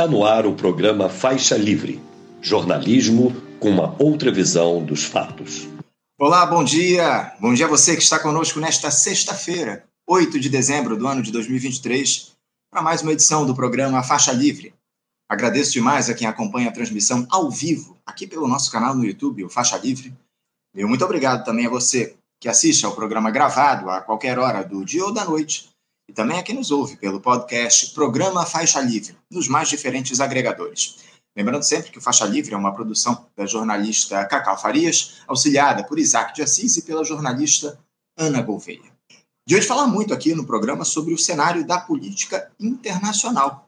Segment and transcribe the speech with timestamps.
[0.00, 2.00] Está no ar o programa Faixa Livre
[2.40, 5.68] jornalismo com uma outra visão dos fatos.
[6.18, 7.34] Olá, bom dia!
[7.38, 11.30] Bom dia a você que está conosco nesta sexta-feira, 8 de dezembro do ano de
[11.30, 12.32] 2023,
[12.70, 14.72] para mais uma edição do programa Faixa Livre.
[15.28, 19.44] Agradeço demais a quem acompanha a transmissão ao vivo aqui pelo nosso canal no YouTube,
[19.44, 20.14] o Faixa Livre.
[20.74, 24.82] E muito obrigado também a você que assiste ao programa gravado a qualquer hora do
[24.82, 25.69] dia ou da noite
[26.10, 30.96] e também a quem nos ouve pelo podcast Programa Faixa Livre, nos mais diferentes agregadores.
[31.36, 36.00] Lembrando sempre que o Faixa Livre é uma produção da jornalista Cacau Farias, auxiliada por
[36.00, 37.78] Isaac de Assis e pela jornalista
[38.18, 38.90] Ana Gouveia.
[39.46, 43.66] De hoje falar muito aqui no programa sobre o cenário da política internacional.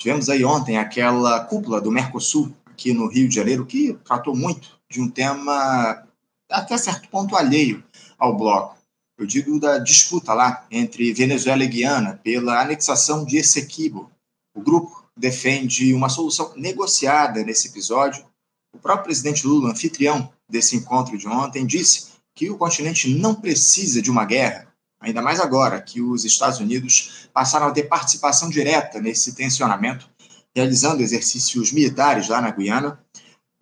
[0.00, 4.80] Tivemos aí ontem aquela cúpula do Mercosul aqui no Rio de Janeiro que tratou muito
[4.90, 6.06] de um tema
[6.50, 7.84] até certo ponto alheio
[8.18, 8.81] ao bloco
[9.22, 14.10] eu digo da disputa lá entre Venezuela e Guiana pela anexação de Essequibo.
[14.52, 18.26] O grupo defende uma solução negociada nesse episódio.
[18.74, 24.02] O próprio presidente Lula, anfitrião desse encontro de ontem, disse que o continente não precisa
[24.02, 24.66] de uma guerra,
[25.00, 30.10] ainda mais agora que os Estados Unidos passaram a ter participação direta nesse tensionamento,
[30.52, 32.98] realizando exercícios militares lá na Guiana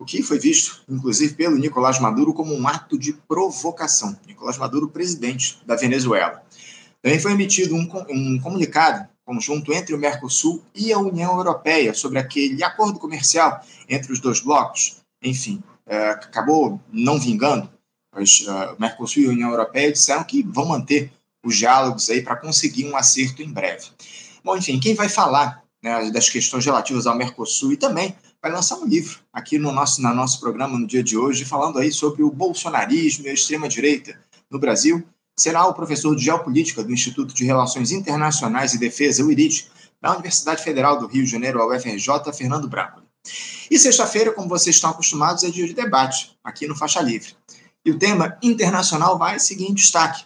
[0.01, 4.17] o que foi visto, inclusive, pelo Nicolás Maduro como um ato de provocação.
[4.25, 6.41] Nicolás Maduro, presidente da Venezuela.
[7.03, 12.17] Também foi emitido um, um comunicado conjunto entre o Mercosul e a União Europeia sobre
[12.17, 14.97] aquele acordo comercial entre os dois blocos.
[15.21, 17.69] Enfim, é, acabou não vingando.
[18.11, 21.13] Mas, uh, o Mercosul e a União Europeia disseram que vão manter
[21.45, 23.85] os diálogos aí para conseguir um acerto em breve.
[24.43, 28.77] Bom, enfim, quem vai falar né, das questões relativas ao Mercosul e também vai lançar
[28.77, 32.23] um livro aqui no nosso, no nosso programa no dia de hoje, falando aí sobre
[32.23, 35.03] o bolsonarismo e a extrema-direita no Brasil.
[35.37, 39.69] Será o professor de Geopolítica do Instituto de Relações Internacionais e Defesa, o IRID,
[40.01, 43.01] da Universidade Federal do Rio de Janeiro, a UFRJ, Fernando Branco.
[43.69, 47.35] E sexta-feira, como vocês estão acostumados, é dia de debate, aqui no Faixa Livre.
[47.85, 50.25] E o tema internacional vai seguir em destaque.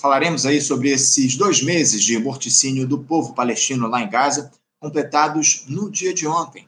[0.00, 4.50] Falaremos aí sobre esses dois meses de morticínio do povo palestino lá em Gaza,
[4.80, 6.66] completados no dia de ontem,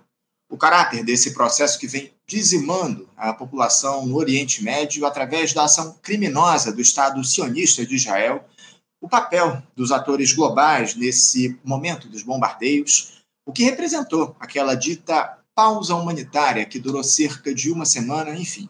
[0.55, 5.99] o caráter desse processo que vem dizimando a população no Oriente Médio através da ação
[6.01, 8.45] criminosa do Estado sionista de Israel,
[9.03, 15.97] o papel dos atores globais nesse momento dos bombardeios, o que representou aquela dita pausa
[15.97, 18.69] humanitária que durou cerca de uma semana, enfim.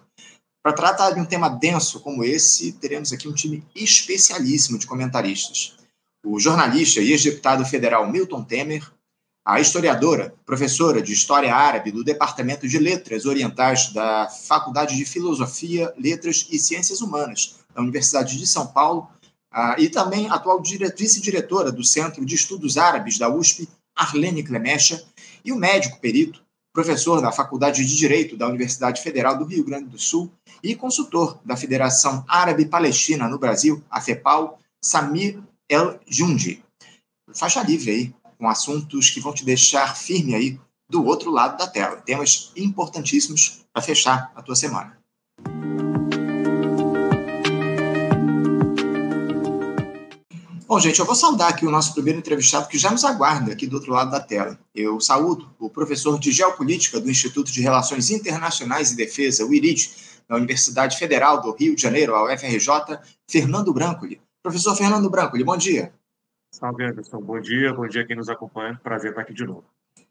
[0.62, 5.76] Para tratar de um tema denso como esse, teremos aqui um time especialíssimo de comentaristas.
[6.24, 8.90] O jornalista e ex-deputado federal Milton Temer,
[9.44, 15.92] a historiadora, professora de História Árabe do Departamento de Letras Orientais da Faculdade de Filosofia,
[15.98, 19.06] Letras e Ciências Humanas da Universidade de São Paulo,
[19.78, 25.04] e também atual vice-diretora do Centro de Estudos Árabes da USP, Arlene Clemecha,
[25.44, 29.90] e o médico perito, professor da Faculdade de Direito da Universidade Federal do Rio Grande
[29.90, 30.32] do Sul
[30.62, 36.64] e consultor da Federação Árabe-Palestina no Brasil, a FEPAL, Samir El Jundi.
[37.32, 41.66] Faixa livre aí com assuntos que vão te deixar firme aí do outro lado da
[41.66, 41.96] tela.
[41.96, 44.96] Temas importantíssimos para fechar a tua semana.
[50.66, 53.64] Bom, gente, eu vou saudar aqui o nosso primeiro entrevistado que já nos aguarda aqui
[53.64, 54.58] do outro lado da tela.
[54.74, 59.92] Eu saúdo o professor de Geopolítica do Instituto de Relações Internacionais e Defesa, o IRID,
[60.28, 62.98] da Universidade Federal do Rio de Janeiro, a UFRJ,
[63.30, 64.20] Fernando Brancoli.
[64.42, 65.92] Professor Fernando Brancoli, bom dia.
[66.54, 67.20] Salve, Anderson.
[67.20, 68.78] Bom dia, bom dia quem nos acompanha.
[68.80, 69.64] Prazer estar aqui de novo.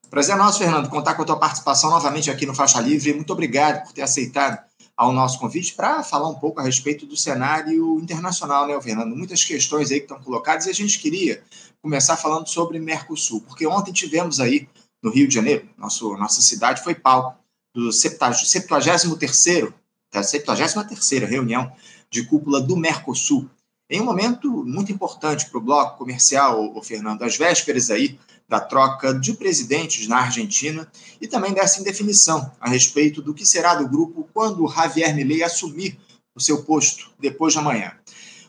[0.10, 3.14] Prazer é nosso, Fernando, contar com a tua participação novamente aqui no Faixa Livre.
[3.14, 4.62] Muito obrigado por ter aceitado
[4.98, 9.16] ao nosso convite para falar um pouco a respeito do cenário internacional, né, Fernando?
[9.16, 11.42] Muitas questões aí que estão colocadas e a gente queria
[11.82, 14.68] começar falando sobre Mercosul, porque ontem tivemos aí
[15.02, 17.38] no Rio de Janeiro, nosso, nossa cidade foi palco
[17.74, 19.74] do 73º,
[20.12, 21.72] da 73ª reunião
[22.12, 23.50] de cúpula do Mercosul,
[23.94, 28.60] em um momento muito importante para o bloco comercial, o Fernando, às vésperas aí da
[28.60, 33.88] troca de presidentes na Argentina e também dessa indefinição a respeito do que será do
[33.88, 35.96] grupo quando Javier Milei assumir
[36.36, 37.94] o seu posto depois de amanhã.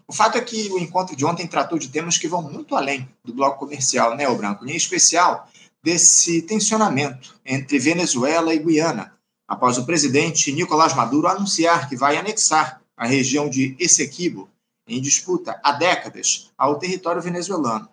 [0.08, 3.06] O fato é que o encontro de ontem tratou de temas que vão muito além
[3.22, 5.46] do bloco comercial, né, o Branco, em especial
[5.82, 9.12] desse tensionamento entre Venezuela e Guiana,
[9.46, 14.48] após o presidente Nicolás Maduro anunciar que vai anexar a região de Essequibo
[14.86, 17.88] em disputa há décadas ao território venezuelano.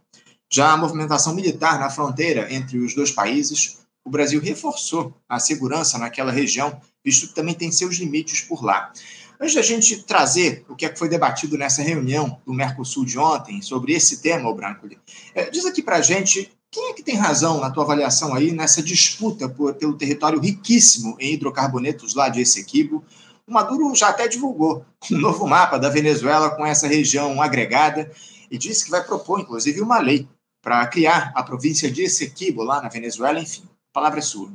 [0.52, 5.98] Já a movimentação militar na fronteira entre os dois países, o Brasil reforçou a segurança
[5.98, 8.92] naquela região, visto que também tem seus limites por lá.
[9.40, 13.18] Antes da gente trazer o que, é que foi debatido nessa reunião do Mercosul de
[13.18, 14.88] ontem sobre esse tema, o Branco,
[15.34, 18.52] é, diz aqui para a gente Quem é que tem razão, na tua avaliação aí,
[18.52, 23.04] nessa disputa por, pelo território riquíssimo em hidrocarbonetos lá de Essequibo?
[23.52, 28.10] O Maduro já até divulgou um novo mapa da Venezuela com essa região agregada
[28.50, 30.26] e disse que vai propor, inclusive, uma lei
[30.64, 33.42] para criar a província de Essequibo lá na Venezuela.
[33.42, 34.50] Enfim, a palavra é sua.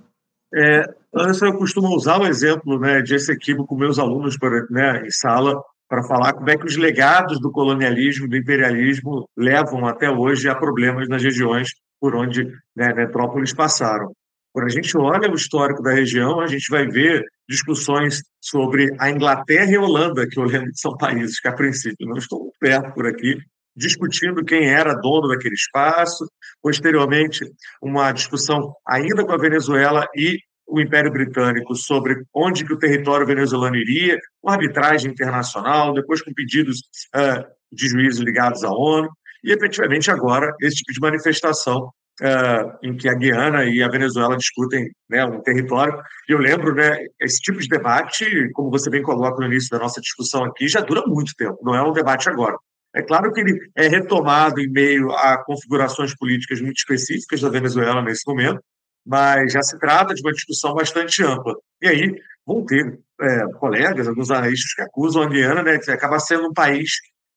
[0.55, 4.39] É, Anderson, eu costumo usar o exemplo né, de Essequibo com meus alunos
[4.71, 9.87] né, em sala para falar como é que os legados do colonialismo, do imperialismo, levam
[9.87, 11.69] até hoje a problemas nas regiões
[12.01, 12.45] por onde
[12.75, 14.11] né, metrópoles passaram.
[14.57, 19.11] Quando a gente olha o histórico da região, a gente vai ver discussões sobre a
[19.11, 22.51] Inglaterra e a Holanda, que eu lembro que são países que, a princípio, não estão
[22.59, 23.37] perto por aqui,
[23.77, 26.25] discutindo quem era dono daquele espaço.
[26.63, 27.45] Posteriormente,
[27.83, 33.27] uma discussão ainda com a Venezuela e o Império Britânico sobre onde que o território
[33.27, 36.79] venezuelano iria, com arbitragem internacional, depois com pedidos
[37.15, 39.11] uh, de juízes ligados à ONU,
[39.45, 41.93] e efetivamente agora esse tipo de manifestação
[42.23, 46.01] uh, em que a Guiana e a Venezuela discutem né, um território.
[46.29, 49.79] E eu lembro, né, esse tipo de debate, como você bem coloca no início da
[49.79, 52.57] nossa discussão aqui, já dura muito tempo, não é um debate agora.
[52.95, 58.01] É claro que ele é retomado em meio a configurações políticas muito específicas da Venezuela
[58.01, 58.59] nesse momento,
[59.07, 61.55] mas já se trata de uma discussão bastante ampla.
[61.83, 62.15] E aí
[62.47, 66.53] vão ter é, colegas, alguns analistas que acusam a Guiana né, que acaba sendo um
[66.55, 66.91] país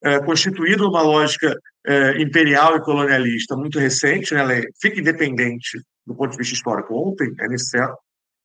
[0.03, 1.53] é, constituído numa lógica
[1.85, 6.53] é, imperial e colonialista muito recente, né, ela é, fica independente do ponto de vista
[6.53, 7.95] histórico ontem, é necessário,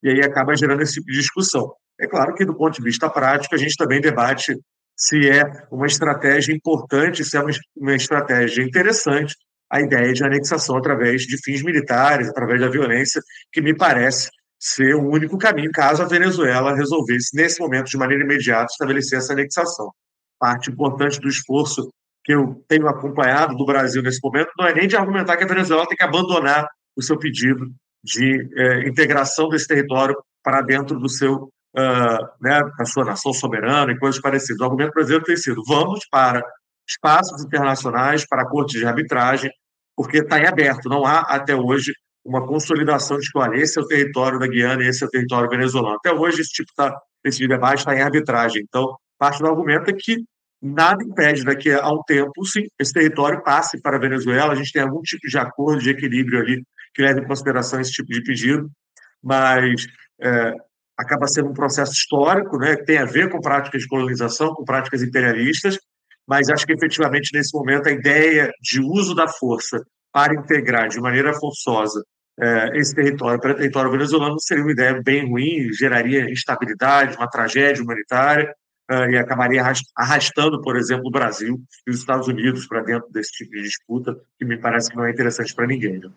[0.02, 1.72] e aí acaba gerando esse tipo de discussão.
[1.98, 4.54] É claro que, do ponto de vista prático, a gente também debate
[4.96, 9.34] se é uma estratégia importante, se é uma, uma estratégia interessante
[9.70, 13.20] a ideia de anexação através de fins militares, através da violência,
[13.52, 14.28] que me parece
[14.60, 19.32] ser o único caminho caso a Venezuela resolvesse, nesse momento, de maneira imediata, estabelecer essa
[19.32, 19.90] anexação
[20.38, 21.88] parte importante do esforço
[22.24, 25.48] que eu tenho acompanhado do Brasil nesse momento não é nem de argumentar que a
[25.48, 26.66] Venezuela tem que abandonar
[26.96, 27.70] o seu pedido
[28.02, 33.92] de é, integração desse território para dentro do seu uh, né, da sua nação soberana
[33.92, 34.60] e coisas parecidas.
[34.60, 36.42] O argumento brasileiro tem sido vamos para
[36.88, 39.50] espaços internacionais, para cortes de arbitragem,
[39.96, 40.88] porque está em aberto.
[40.88, 41.92] Não há até hoje
[42.24, 45.10] uma consolidação de que olha, esse é o território da Guiana e esse é o
[45.10, 45.96] território venezuelano.
[45.96, 46.94] Até hoje esse tipo tá,
[47.24, 48.62] esse debate está em arbitragem.
[48.66, 50.24] Então parte do argumento é que
[50.64, 54.52] nada impede daqui a um tempo, sim, esse território passe para a Venezuela.
[54.52, 56.62] A gente tem algum tipo de acordo, de equilíbrio ali
[56.94, 58.70] que leva em consideração esse tipo de pedido,
[59.22, 59.86] mas
[60.20, 60.52] é,
[60.96, 64.64] acaba sendo um processo histórico, né, que tem a ver com práticas de colonização, com
[64.64, 65.78] práticas imperialistas,
[66.26, 69.82] mas acho que efetivamente nesse momento a ideia de uso da força
[70.12, 72.02] para integrar de maneira forçosa
[72.40, 77.28] é, esse território para o território venezuelano seria uma ideia bem ruim, geraria instabilidade, uma
[77.28, 78.52] tragédia humanitária,
[78.90, 79.62] e acabaria
[79.96, 84.20] arrastando, por exemplo, o Brasil e os Estados Unidos para dentro desse tipo de disputa,
[84.38, 85.98] que me parece que não é interessante para ninguém.
[85.98, 86.10] Né?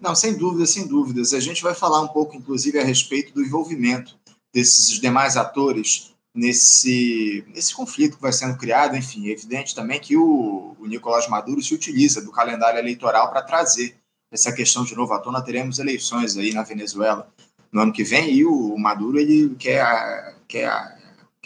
[0.00, 1.32] Não, sem dúvidas, sem dúvidas.
[1.32, 4.18] A gente vai falar um pouco, inclusive, a respeito do envolvimento
[4.52, 8.96] desses demais atores nesse, nesse conflito que vai sendo criado.
[8.96, 13.42] Enfim, é evidente também que o, o Nicolás Maduro se utiliza do calendário eleitoral para
[13.42, 13.96] trazer
[14.30, 15.42] essa questão de novo à tona.
[15.42, 17.32] Teremos eleições aí na Venezuela
[17.72, 20.93] no ano que vem e o Maduro ele quer, quer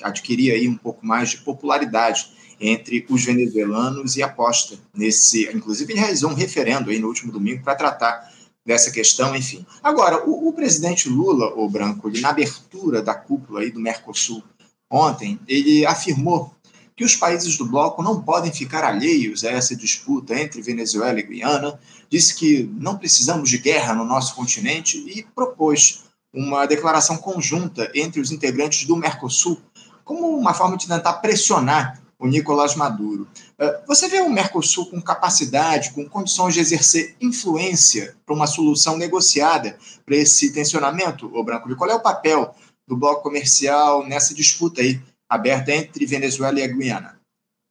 [0.03, 2.31] adquirir aí um pouco mais de popularidade
[2.61, 5.49] entre os venezuelanos e aposta nesse.
[5.55, 8.33] Inclusive, ele realizou um referendo aí no último domingo para tratar
[8.67, 9.65] dessa questão, enfim.
[9.83, 14.43] Agora, o, o presidente Lula, o Branco, ele, na abertura da cúpula aí do Mercosul
[14.91, 16.53] ontem, ele afirmou
[16.99, 21.23] que os países do bloco não podem ficar alheios a essa disputa entre Venezuela e
[21.23, 21.79] Guiana,
[22.11, 26.03] disse que não precisamos de guerra no nosso continente e propôs
[26.35, 29.61] uma declaração conjunta entre os integrantes do Mercosul
[30.09, 33.29] como uma forma de tentar pressionar o Nicolás Maduro.
[33.59, 38.97] Eh, você vê o Mercosul com capacidade, com condições de exercer influência para uma solução
[38.97, 41.77] negociada para esse tensionamento, ô Branco?
[41.77, 42.55] Qual é o papel
[42.87, 44.99] do bloco comercial nessa disputa aí
[45.29, 47.21] aberta entre Venezuela e a Guiana?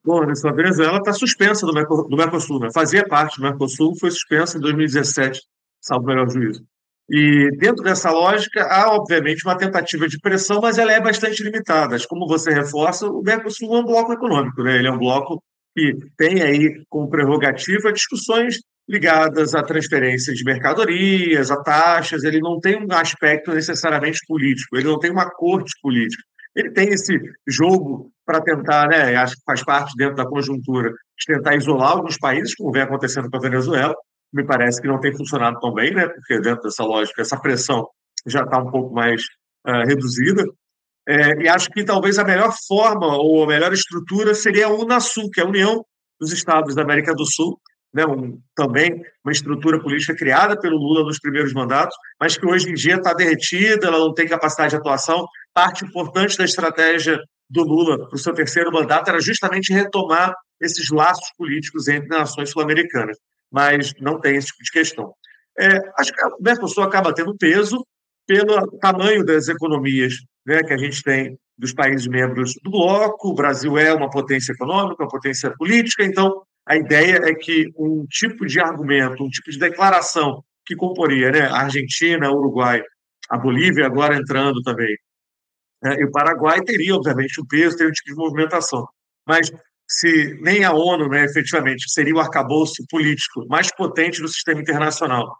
[0.05, 2.69] Bom, a Venezuela está suspensa do Mercosul, né?
[2.71, 5.41] fazia parte do Mercosul, foi suspensa em 2017,
[5.81, 6.63] salvo o melhor juízo.
[7.09, 11.97] E dentro dessa lógica, há, obviamente, uma tentativa de pressão, mas ela é bastante limitada.
[12.07, 14.77] Como você reforça, o Mercosul é um bloco econômico, né?
[14.77, 15.41] ele é um bloco
[15.75, 18.59] que tem aí como prerrogativa discussões
[18.89, 24.87] ligadas a transferências de mercadorias, a taxas, ele não tem um aspecto necessariamente político, ele
[24.87, 26.23] não tem uma corte política.
[26.55, 31.25] Ele tem esse jogo para tentar, né, acho que faz parte dentro da conjuntura, de
[31.27, 33.93] tentar isolar alguns países, como vem acontecendo com a Venezuela,
[34.33, 36.07] me parece que não tem funcionado tão bem, né?
[36.07, 37.87] Porque dentro dessa lógica, essa pressão
[38.25, 39.21] já está um pouco mais
[39.67, 40.43] uh, reduzida.
[41.07, 45.29] É, e acho que talvez a melhor forma ou a melhor estrutura seria a Unasul,
[45.31, 45.81] que é a União
[46.19, 47.57] dos Estados da América do Sul,
[47.93, 52.69] né, um, também uma estrutura política criada pelo Lula nos primeiros mandatos, mas que hoje
[52.69, 55.25] em dia está derretida, ela não tem capacidade de atuação.
[55.53, 57.17] Parte importante da estratégia
[57.49, 62.49] do Lula para o seu terceiro mandato era justamente retomar esses laços políticos entre nações
[62.49, 63.17] sul-americanas,
[63.51, 65.13] mas não tem esse tipo de questão.
[65.57, 67.85] É, acho que o Mercosul acaba tendo peso
[68.27, 70.13] pelo tamanho das economias
[70.45, 73.29] né, que a gente tem dos países membros do bloco.
[73.29, 78.05] O Brasil é uma potência econômica, uma potência política, então a ideia é que um
[78.05, 82.83] tipo de argumento, um tipo de declaração que comporia né, a Argentina, o Uruguai,
[83.29, 84.95] a Bolívia agora entrando também,
[85.81, 88.85] né, e o Paraguai teria, obviamente, um peso, teria um tipo de movimentação.
[89.25, 89.51] Mas
[89.87, 95.33] se nem a ONU, né, efetivamente, seria o arcabouço político mais potente do sistema internacional,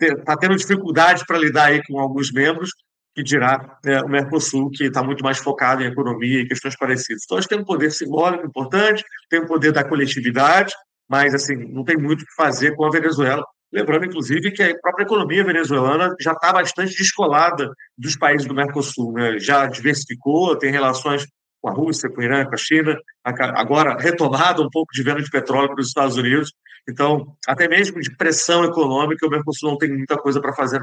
[0.00, 2.70] está tendo dificuldade para lidar aí com alguns membros,
[3.14, 7.22] que dirá é, o Mercosul, que está muito mais focado em economia e questões parecidas.
[7.24, 10.72] Então, acho que tem um poder simbólico importante, tem um poder da coletividade,
[11.08, 13.44] mas assim não tem muito o que fazer com a Venezuela.
[13.72, 19.12] Lembrando, inclusive, que a própria economia venezuelana já está bastante descolada dos países do Mercosul.
[19.12, 19.38] Né?
[19.38, 21.24] Já diversificou, tem relações
[21.60, 25.22] com a Rússia, com o Irã, com a China, agora retomada um pouco de venda
[25.22, 26.52] de petróleo para os Estados Unidos.
[26.88, 30.82] Então, até mesmo de pressão econômica, o Mercosul não tem muita coisa para fazer.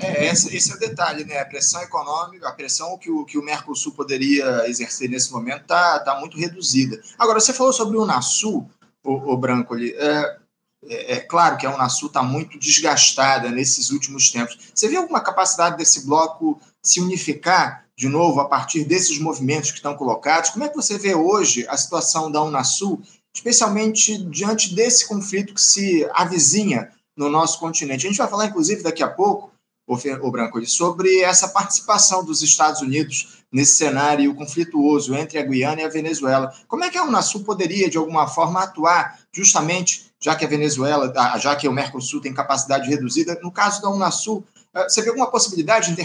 [0.00, 1.38] É, esse, esse, é o detalhe, né?
[1.38, 5.98] A pressão econômica, a pressão que o, que o Mercosul poderia exercer nesse momento está
[6.00, 7.00] tá muito reduzida.
[7.18, 8.68] Agora, você falou sobre o Unasul,
[9.04, 9.92] o, o Branco, ali.
[9.92, 10.36] É,
[10.84, 14.58] é, é, claro que a Unasul está muito desgastada nesses últimos tempos.
[14.74, 19.76] Você vê alguma capacidade desse bloco se unificar de novo a partir desses movimentos que
[19.76, 20.50] estão colocados?
[20.50, 23.00] Como é que você vê hoje a situação da Unasul,
[23.32, 28.04] especialmente diante desse conflito que se avizinha no nosso continente.
[28.04, 29.52] A gente vai falar, inclusive, daqui a pouco,
[29.86, 35.84] o Branco, sobre essa participação dos Estados Unidos nesse cenário conflituoso entre a Guiana e
[35.84, 36.52] a Venezuela.
[36.66, 41.12] Como é que a Unasul poderia, de alguma forma, atuar justamente, já que a Venezuela,
[41.16, 44.44] ah, já que o Mercosul tem capacidade reduzida, no caso da Unasul,
[44.74, 46.02] eh, você vê alguma possibilidade de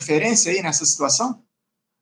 [0.00, 1.42] interferência aí nessa situação?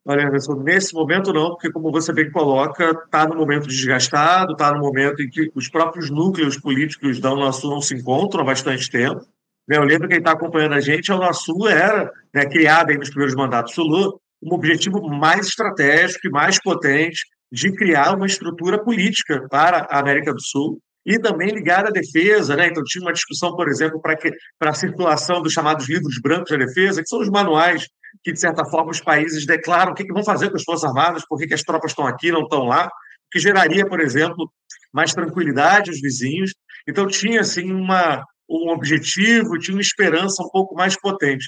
[0.05, 4.73] Olha, Anderson, nesse momento não, porque como você bem coloca, está no momento desgastado, está
[4.73, 8.89] no momento em que os próprios núcleos políticos da Unasul não se encontram há bastante
[8.89, 9.27] tempo.
[9.69, 13.09] Né, eu lembro que quem está acompanhando a gente, a Unasul era né, criada nos
[13.09, 18.79] primeiros mandatos do Lula, um objetivo mais estratégico e mais potente de criar uma estrutura
[18.79, 22.57] política para a América do Sul e também ligada à defesa.
[22.57, 22.67] Né?
[22.67, 27.01] Então, tinha uma discussão, por exemplo, para a circulação dos chamados livros brancos da defesa,
[27.01, 27.87] que são os manuais
[28.25, 30.89] que, de certa forma, os países declaram o que, que vão fazer com as Forças
[30.89, 32.91] Armadas, por que, que as tropas estão aqui, não estão lá,
[33.31, 34.51] que geraria, por exemplo,
[34.93, 36.53] mais tranquilidade aos vizinhos.
[36.89, 41.47] Então, tinha, assim, uma, um objetivo, tinha uma esperança um pouco mais potente.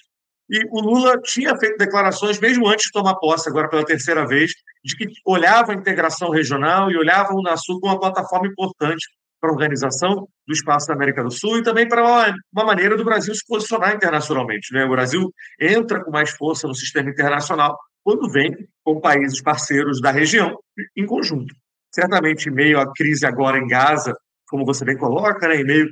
[0.51, 4.53] E o Lula tinha feito declarações, mesmo antes de tomar posse, agora pela terceira vez,
[4.85, 9.05] de que olhava a integração regional e olhava o Unasul como uma plataforma importante
[9.41, 12.97] para a organização do espaço da América do Sul e também para uma, uma, maneira
[12.97, 14.73] do Brasil se posicionar internacionalmente.
[14.73, 14.85] Né?
[14.85, 18.51] O Brasil entra com mais força no sistema internacional quando vem
[18.85, 20.59] com países parceiros da região
[20.97, 21.55] em conjunto.
[21.95, 24.15] Certamente, em meio à crise agora em Gaza,
[24.49, 25.57] como você bem coloca, né?
[25.57, 25.89] em meio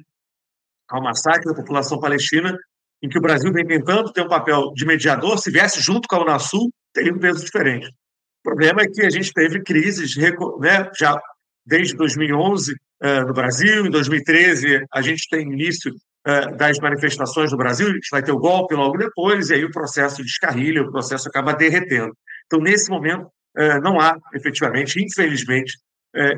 [0.89, 2.57] ao massacre da população palestina,
[3.03, 6.17] em que o Brasil vem tentando ter um papel de mediador, se viesse junto com
[6.17, 7.89] a Unasul, teria um peso diferente.
[7.89, 11.21] O problema é que a gente teve crises né, já
[11.67, 13.87] desde 2011 eh, no Brasil.
[13.87, 15.93] Em 2013, a gente tem início
[16.27, 19.65] eh, das manifestações no Brasil, a gente vai ter o golpe logo depois, e aí
[19.65, 22.17] o processo descarrilha, o processo acaba derretendo.
[22.47, 25.79] Então, nesse momento, eh, não há, efetivamente, infelizmente,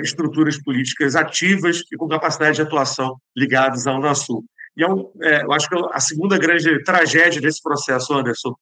[0.02, 4.44] estruturas políticas ativas e com capacidade de atuação ligadas ao Unasul.
[4.76, 8.56] E eu, eu acho que a segunda grande tragédia desse processo, Anderson,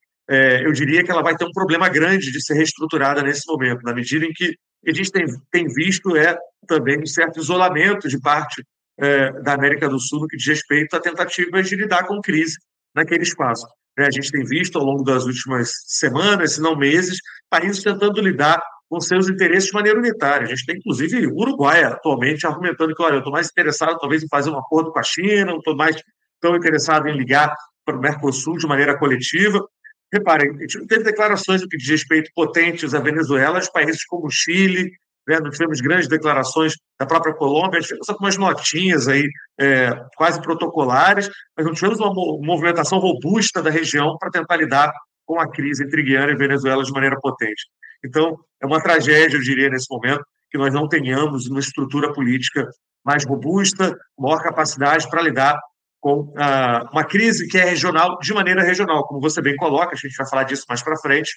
[0.63, 3.95] eu diria que ela vai ter um problema grande de ser reestruturada nesse momento, na
[3.95, 8.19] medida em que que a gente tem, tem visto é também um certo isolamento de
[8.19, 8.63] parte
[8.99, 12.57] é, da América do Sul no que diz respeito a tentativas de lidar com crise
[12.95, 13.65] naquele espaço.
[13.97, 17.19] É, a gente tem visto ao longo das últimas semanas, se não meses,
[17.49, 20.45] países tentando lidar com seus interesses de maneira unitária.
[20.45, 24.23] A gente tem, inclusive, o Uruguai atualmente argumentando que, olha, eu estou mais interessado talvez
[24.23, 26.01] em fazer um acordo com a China, não estou mais
[26.39, 27.53] tão interessado em ligar
[27.83, 29.65] para o Mercosul de maneira coletiva.
[30.13, 34.27] Reparem, a gente teve declarações do que diz respeito potentes à Venezuela, os países como
[34.27, 34.91] o Chile,
[35.27, 40.41] né, tivemos grandes declarações da própria Colômbia, a gente fez algumas notinhas aí, é, quase
[40.41, 44.93] protocolares, mas não tivemos uma movimentação robusta da região para tentar lidar
[45.25, 47.65] com a crise entre Guiana e Venezuela de maneira potente.
[48.03, 52.65] Então, é uma tragédia, eu diria, nesse momento, que nós não tenhamos uma estrutura política
[53.03, 55.59] mais robusta, maior capacidade para lidar
[55.99, 59.97] com ah, uma crise que é regional, de maneira regional, como você bem coloca, a
[59.97, 61.31] gente vai falar disso mais para frente.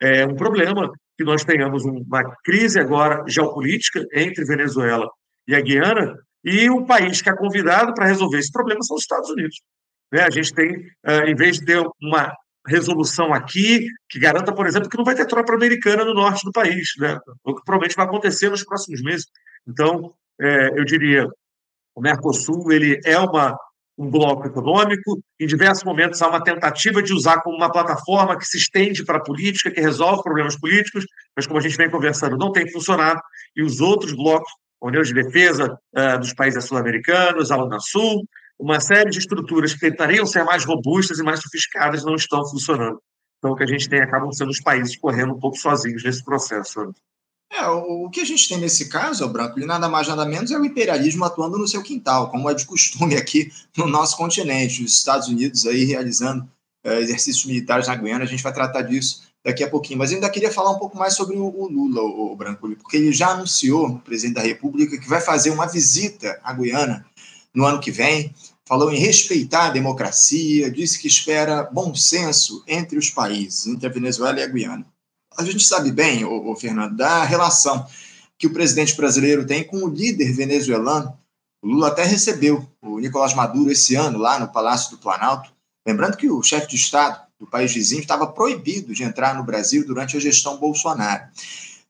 [0.00, 5.08] É um problema que nós tenhamos uma crise agora geopolítica entre Venezuela
[5.48, 9.02] e a Guiana, E o país que é convidado para resolver esse problema são os
[9.02, 9.56] Estados Unidos.
[10.12, 10.22] Né?
[10.22, 10.86] A gente tem,
[11.26, 12.32] em vez de ter uma
[12.66, 16.52] resolução aqui que garanta, por exemplo, que não vai ter tropa americana no norte do
[16.52, 17.18] país, né?
[17.44, 19.26] o que provavelmente vai acontecer nos próximos meses.
[19.66, 21.26] Então, é, eu diria,
[21.94, 23.56] o Mercosul ele é uma,
[23.98, 28.44] um bloco econômico, em diversos momentos há uma tentativa de usar como uma plataforma que
[28.44, 32.36] se estende para a política, que resolve problemas políticos, mas como a gente vem conversando,
[32.36, 33.20] não tem funcionado,
[33.54, 34.50] e os outros blocos,
[34.82, 38.22] a União de Defesa uh, dos países sul-americanos, a Unasul,
[38.58, 43.00] uma série de estruturas que tentariam ser mais robustas e mais sofisticadas não estão funcionando.
[43.38, 46.24] Então, o que a gente tem acabam sendo os países correndo um pouco sozinhos nesse
[46.24, 46.92] processo.
[47.58, 50.58] É, o, que a gente tem nesse caso, o Branco, nada mais nada menos é
[50.58, 54.92] o imperialismo atuando no seu quintal, como é de costume aqui no nosso continente, os
[54.92, 56.46] Estados Unidos aí realizando
[56.84, 59.98] é, exercícios militares na Guiana, a gente vai tratar disso daqui a pouquinho.
[59.98, 62.98] Mas ainda queria falar um pouco mais sobre o, o Lula, o, o Branco, porque
[62.98, 67.06] ele já anunciou, o presidente da República, que vai fazer uma visita à Guiana
[67.54, 68.34] no ano que vem,
[68.66, 73.90] falou em respeitar a democracia, disse que espera bom senso entre os países, entre a
[73.90, 74.86] Venezuela e a Guiana.
[75.36, 77.86] A gente sabe bem, o, Fernando, da relação
[78.38, 81.16] que o presidente brasileiro tem com o líder venezuelano.
[81.62, 85.50] O Lula até recebeu o Nicolás Maduro esse ano lá no Palácio do Planalto.
[85.86, 89.86] Lembrando que o chefe de Estado do país vizinho estava proibido de entrar no Brasil
[89.86, 91.24] durante a gestão Bolsonaro.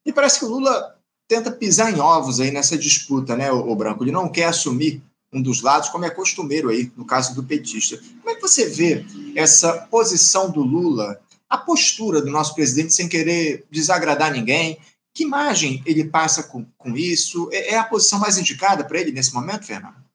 [0.04, 0.96] E parece que o Lula
[1.28, 4.04] tenta pisar em ovos aí nessa disputa, né, o Branco?
[4.04, 8.00] Ele não quer assumir um dos lados, como é costumeiro aí no caso do petista.
[8.22, 13.08] Como é que você vê essa posição do Lula, a postura do nosso presidente sem
[13.08, 14.78] querer desagradar ninguém?
[15.14, 17.48] Que imagem ele passa com, com isso?
[17.52, 20.06] É, é a posição mais indicada para ele nesse momento, Fernando?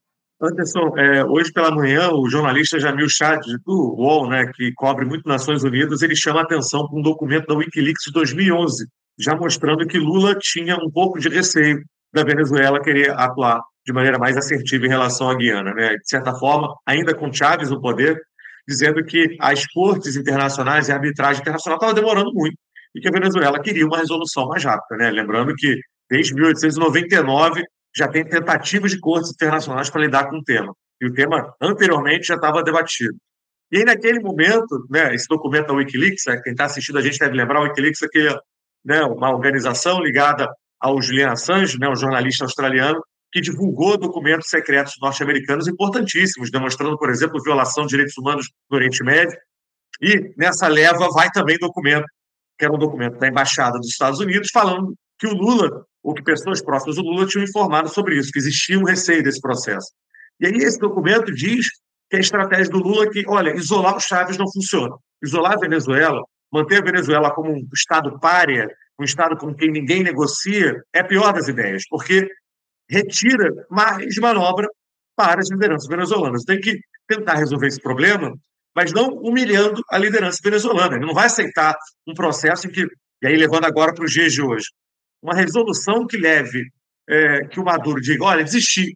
[0.41, 5.27] Anderson, é, hoje pela manhã, o jornalista Jamil Chad, do UOL, né, que cobre muito
[5.27, 8.87] Nações Unidas, ele chama a atenção para um documento da Wikileaks de 2011,
[9.19, 14.17] já mostrando que Lula tinha um pouco de receio da Venezuela querer atuar de maneira
[14.17, 15.73] mais assertiva em relação à Guiana.
[15.73, 15.95] Né?
[15.95, 18.19] De certa forma, ainda com Chaves no poder,
[18.71, 22.55] dizendo que as cortes internacionais e a arbitragem internacional estavam demorando muito
[22.95, 24.97] e que a Venezuela queria uma resolução mais rápida.
[24.97, 25.11] Né?
[25.11, 27.63] Lembrando que desde 1899
[27.95, 30.73] já tem tentativas de cortes internacionais para lidar com o tema.
[31.01, 33.15] E o tema anteriormente já estava debatido.
[33.71, 37.17] E aí, naquele momento, né, esse documento da Wikileaks, né, quem está assistindo a gente
[37.17, 38.35] deve lembrar, o Wikileaks é aquele,
[38.83, 40.47] né, uma organização ligada
[40.79, 47.09] ao Julian Assange, né, um jornalista australiano, que divulgou documentos secretos norte-americanos importantíssimos, demonstrando, por
[47.09, 49.37] exemplo, violação de direitos humanos no Oriente Médio.
[50.01, 52.05] E nessa leva vai também documento,
[52.57, 56.23] que era um documento da Embaixada dos Estados Unidos, falando que o Lula, ou que
[56.23, 59.91] pessoas próximas do Lula tinham informado sobre isso, que existia um receio desse processo.
[60.39, 61.67] E aí esse documento diz
[62.09, 64.95] que a estratégia do Lula é que, olha, isolar os Chaves não funciona.
[65.23, 68.67] Isolar a Venezuela, manter a Venezuela como um Estado párea,
[68.99, 72.27] um Estado com quem ninguém negocia, é a pior das ideias, porque
[72.91, 74.67] retira mais manobra
[75.15, 76.43] para as lideranças venezuelanas.
[76.43, 76.77] Tem que
[77.07, 78.33] tentar resolver esse problema,
[78.75, 80.97] mas não humilhando a liderança venezuelana.
[80.97, 81.75] Ele não vai aceitar
[82.07, 82.85] um processo em que,
[83.21, 84.65] e aí levando agora para os dias de hoje,
[85.21, 86.65] uma resolução que leve,
[87.07, 88.93] é, que o Maduro diga, olha, desistir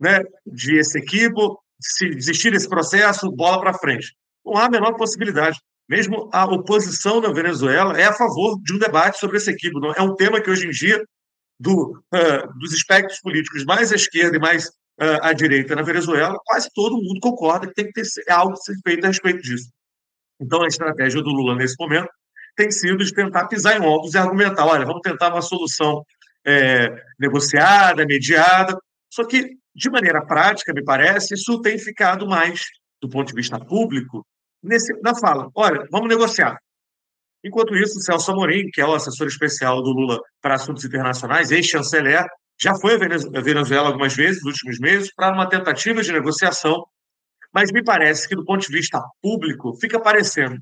[0.00, 4.14] né, de esse equipo, se desistir desse processo, bola para frente.
[4.44, 5.58] Não há a menor possibilidade.
[5.88, 9.74] Mesmo a oposição na Venezuela é a favor de um debate sobre esse equipe.
[9.96, 11.02] É um tema que hoje em dia
[11.58, 14.66] do, uh, dos espectros políticos mais à esquerda e mais
[15.00, 18.56] uh, à direita na Venezuela, quase todo mundo concorda que tem que ter é algo
[18.56, 19.70] ser feito a respeito disso.
[20.40, 22.08] Então, a estratégia do Lula nesse momento
[22.56, 26.04] tem sido de tentar pisar em ovos e argumentar: olha, vamos tentar uma solução
[26.46, 28.76] é, negociada, mediada.
[29.10, 32.62] Só que, de maneira prática, me parece, isso tem ficado mais,
[33.00, 34.26] do ponto de vista público,
[34.62, 36.58] nesse, na fala: olha, vamos negociar.
[37.44, 42.24] Enquanto isso, Celso Amorim, que é o assessor especial do Lula para assuntos internacionais, ex-chanceler,
[42.58, 46.86] já foi a Venezuela algumas vezes nos últimos meses para uma tentativa de negociação,
[47.52, 50.56] mas me parece que, do ponto de vista público, fica parecendo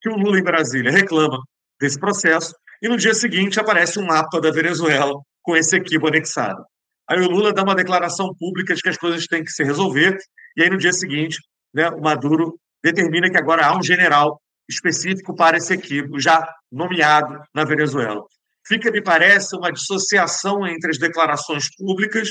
[0.00, 1.38] que o Lula em Brasília reclama
[1.80, 6.64] desse processo e no dia seguinte aparece um mapa da Venezuela com esse equipo anexado.
[7.10, 10.16] Aí o Lula dá uma declaração pública de que as coisas têm que se resolver
[10.56, 11.38] e aí no dia seguinte
[11.74, 17.40] né, o Maduro determina que agora há um general específico para esse equipe, já nomeado
[17.54, 18.24] na Venezuela.
[18.66, 22.28] Fica, me parece, uma dissociação entre as declarações públicas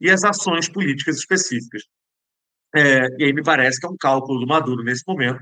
[0.00, 1.82] e as ações políticas específicas.
[2.74, 5.40] É, e aí me parece que é um cálculo do Maduro nesse momento,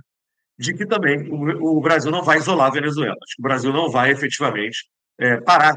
[0.58, 3.16] de que também o, o Brasil não vai isolar a Venezuela.
[3.22, 5.74] Acho que o Brasil não vai efetivamente é, parar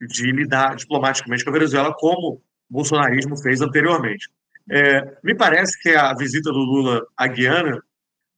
[0.00, 4.28] de lidar diplomaticamente com a Venezuela, como o bolsonarismo fez anteriormente.
[4.70, 7.82] É, me parece que a visita do Lula à Guiana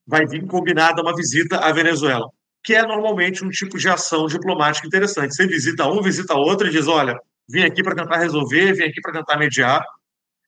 [0.09, 2.27] vai vir combinada uma visita à Venezuela,
[2.63, 5.35] que é normalmente um tipo de ação diplomática interessante.
[5.35, 7.15] Você visita um, visita outro e diz: olha,
[7.47, 9.83] vim aqui para tentar resolver, vim aqui para tentar mediar.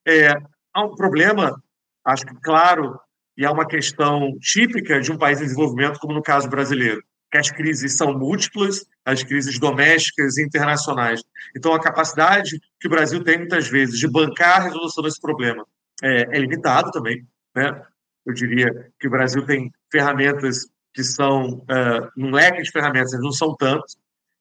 [0.06, 0.32] é,
[0.74, 1.62] há um problema,
[2.04, 3.00] acho que claro,
[3.38, 7.38] e é uma questão típica de um país em desenvolvimento, como no caso brasileiro, que
[7.38, 11.22] as crises são múltiplas, as crises domésticas e internacionais.
[11.56, 15.66] Então, a capacidade que o Brasil tem, muitas vezes, de bancar a resolução desse problema
[16.04, 17.26] é, é limitado também.
[17.56, 17.82] Né?
[18.26, 23.32] Eu diria que o Brasil tem ferramentas que são, uh, um leque de ferramentas, não
[23.32, 23.96] são tantas,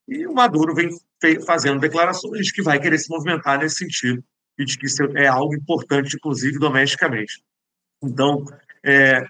[0.09, 0.91] e o Maduro vem
[1.47, 4.23] fazendo declarações de que vai querer se movimentar nesse sentido
[4.59, 7.41] e de que isso é algo importante, inclusive domesticamente.
[8.03, 8.45] Então,
[8.85, 9.25] é,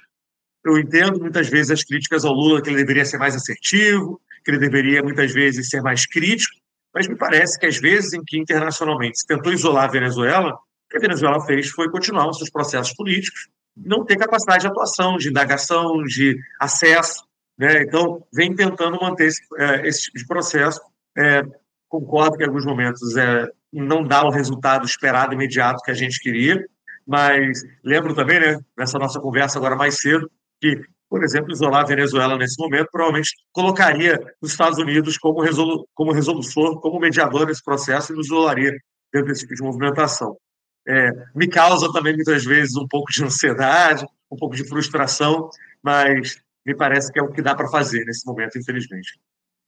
[0.65, 4.51] eu entendo muitas vezes as críticas ao Lula, que ele deveria ser mais assertivo, que
[4.51, 6.57] ele deveria muitas vezes ser mais crítico,
[6.95, 10.59] mas me parece que às vezes em que internacionalmente se tentou isolar a Venezuela, o
[10.91, 15.17] que a Venezuela fez foi continuar os seus processos políticos, não ter capacidade de atuação,
[15.17, 17.25] de indagação, de acesso.
[17.59, 17.83] Né?
[17.83, 20.81] Então, vem tentando manter esse, é, esse tipo de processo.
[21.17, 21.43] É,
[21.89, 26.21] concordo que em alguns momentos é, não dá o resultado esperado imediato que a gente
[26.21, 26.65] queria,
[27.07, 30.31] mas lembro também, né, nessa nossa conversa agora mais cedo,
[30.61, 35.89] que, por exemplo, isolar a Venezuela nesse momento provavelmente colocaria os Estados Unidos como, resolu
[35.95, 38.73] como resolutor, como mediador nesse processo e nos isolaria
[39.13, 40.37] dentro desse tipo de movimentação.
[40.87, 45.51] É, me causa também, muitas vezes, um pouco de ansiedade, um pouco de frustração,
[45.83, 49.19] mas me parece que é o que dá para fazer nesse momento, infelizmente.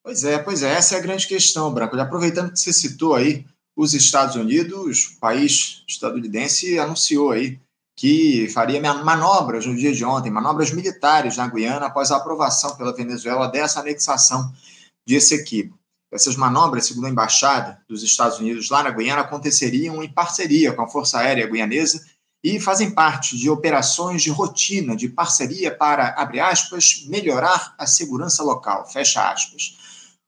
[0.05, 1.99] Pois é, pois é, essa é a grande questão, Branco.
[1.99, 3.47] Aproveitando que você citou aí
[3.77, 7.59] os Estados Unidos, o país estadunidense, anunciou aí
[7.97, 12.95] que faria manobras no dia de ontem, manobras militares na Guiana, após a aprovação pela
[12.95, 14.53] Venezuela dessa anexação
[15.07, 15.79] de Essequibo.
[16.13, 20.83] Essas manobras, segundo a embaixada dos Estados Unidos lá na Guiana, aconteceriam em parceria com
[20.83, 22.05] a Força Aérea Guianesa
[22.45, 28.43] e fazem parte de operações de rotina de parceria para, abre aspas, melhorar a segurança
[28.43, 29.79] local, fecha aspas.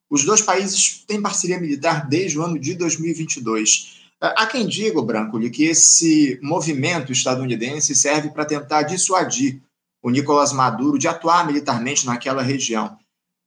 [0.09, 4.05] Os dois países têm parceria militar desde o ano de 2022.
[4.21, 9.61] Há quem diga, Branco, que esse movimento estadunidense serve para tentar dissuadir
[10.03, 12.97] o Nicolás Maduro de atuar militarmente naquela região.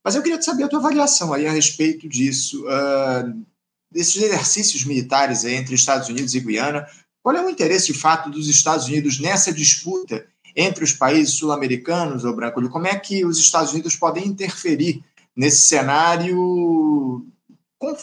[0.04, 3.46] Mas eu queria saber a tua avaliação aí a respeito disso, uh,
[3.90, 6.86] desses exercícios militares entre Estados Unidos e Guiana.
[7.22, 12.24] Qual é o interesse, de fato, dos Estados Unidos nessa disputa entre os países sul-americanos,
[12.24, 12.68] ô Branco?
[12.68, 15.02] Como é que os Estados Unidos podem interferir
[15.36, 17.26] nesse cenário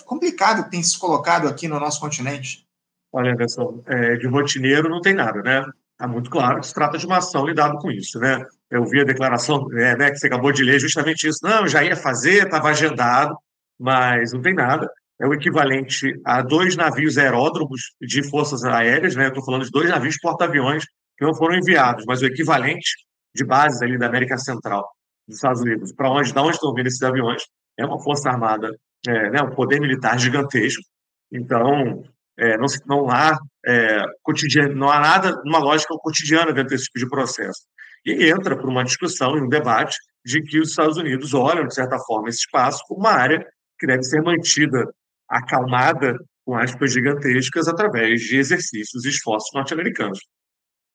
[0.05, 2.65] complicado que tem se colocado aqui no nosso continente?
[3.12, 5.65] Olha, Anderson, é, de rotineiro não tem nada, né?
[5.93, 8.45] Está muito claro que se trata de uma ação lidado com isso, né?
[8.69, 11.39] Eu vi a declaração é, né, que você acabou de ler, justamente isso.
[11.43, 13.38] Não, já ia fazer, estava agendado,
[13.80, 14.89] mas não tem nada.
[15.21, 19.28] É o equivalente a dois navios aeródromos de forças aéreas, né?
[19.28, 20.84] Estou falando de dois navios porta-aviões
[21.17, 22.89] que não foram enviados, mas o equivalente
[23.34, 24.86] de bases ali da América Central
[25.28, 27.43] dos Estados Unidos, para onde, onde estão vindo esses aviões,
[27.78, 28.75] é uma força armada,
[29.08, 30.84] é, né, um poder militar gigantesco.
[31.32, 32.04] Então,
[32.38, 36.99] é, não, não, há é, cotidiano, não há nada, uma lógica cotidiana dentro desse tipo
[36.99, 37.62] de processo.
[38.05, 41.73] E entra por uma discussão e um debate de que os Estados Unidos olham, de
[41.73, 43.45] certa forma, esse espaço como uma área
[43.79, 44.85] que deve ser mantida
[45.27, 46.15] acalmada,
[46.45, 50.19] com aspas gigantescas, através de exercícios e esforços norte-americanos.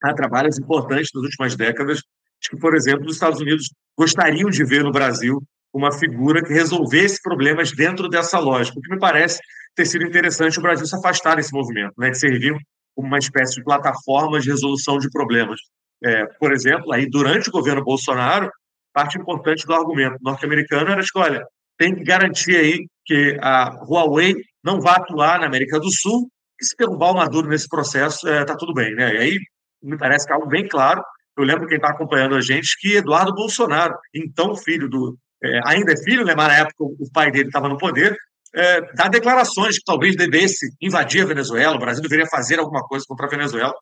[0.03, 2.01] Há trabalhos importantes nas últimas décadas
[2.41, 5.43] que, por exemplo, os Estados Unidos gostariam de ver no Brasil
[5.73, 9.41] uma figura que resolvesse problemas dentro dessa lógica, o que me parece
[9.75, 12.55] ter sido interessante o Brasil se afastar desse movimento, né, de servir
[12.95, 15.61] como uma espécie de plataforma de resolução de problemas.
[16.05, 18.51] É, por exemplo, aí durante o governo Bolsonaro,
[18.93, 21.45] parte importante do argumento norte-americano era que, olha,
[21.79, 26.29] tem que garantir aí que a Huawei não vá atuar na América do Sul
[26.61, 28.95] e se derrubar o Maduro nesse processo, está é, tá tudo bem.
[28.95, 29.15] Né?
[29.15, 29.39] E aí
[29.83, 31.03] me parece que é algo bem claro
[31.41, 35.17] eu lembro quem está acompanhando a gente que Eduardo Bolsonaro, então filho do.
[35.43, 38.15] É, ainda é filho, né, mas na época o pai dele estava no poder,
[38.55, 43.07] é, dá declarações que talvez devesse invadir a Venezuela, o Brasil deveria fazer alguma coisa
[43.09, 43.73] contra a Venezuela.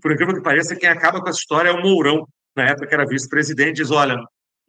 [0.00, 2.94] Por incrível que pareça, quem acaba com essa história é o Mourão, na época que
[2.94, 4.16] era vice-presidente, diz: olha,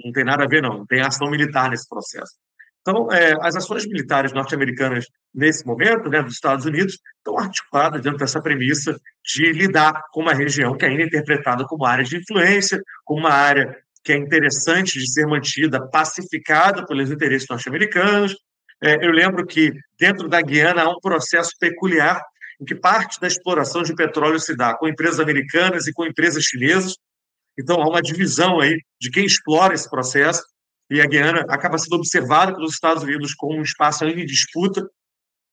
[0.04, 2.34] não tem nada a ver, não, tem ação militar nesse processo.
[2.82, 8.18] Então, é, as ações militares norte-americanas, nesse momento, né, dos Estados Unidos, estão articuladas dentro
[8.18, 12.82] dessa premissa de lidar com uma região que ainda é interpretada como área de influência,
[13.04, 18.36] como uma área que é interessante de ser mantida pacificada pelos interesses norte-americanos.
[18.82, 22.22] É, eu lembro que, dentro da Guiana, há um processo peculiar
[22.60, 26.44] em que parte da exploração de petróleo se dá com empresas americanas e com empresas
[26.44, 26.96] chinesas.
[27.58, 30.44] Então, há uma divisão aí de quem explora esse processo
[30.90, 34.90] e a Guiana acaba sendo observada pelos Estados Unidos como um espaço em disputa.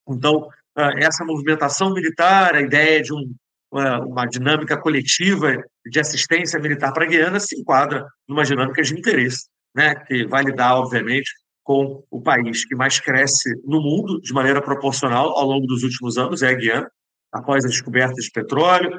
[0.09, 3.35] Então, ah, essa movimentação militar, a ideia de um,
[3.71, 9.49] uma dinâmica coletiva de assistência militar para a Guiana se enquadra numa dinâmica de interesse,
[9.75, 11.31] né, que vai lidar, obviamente,
[11.62, 16.16] com o país que mais cresce no mundo de maneira proporcional ao longo dos últimos
[16.16, 16.90] anos, é a Guiana,
[17.33, 18.99] após a descoberta de petróleo,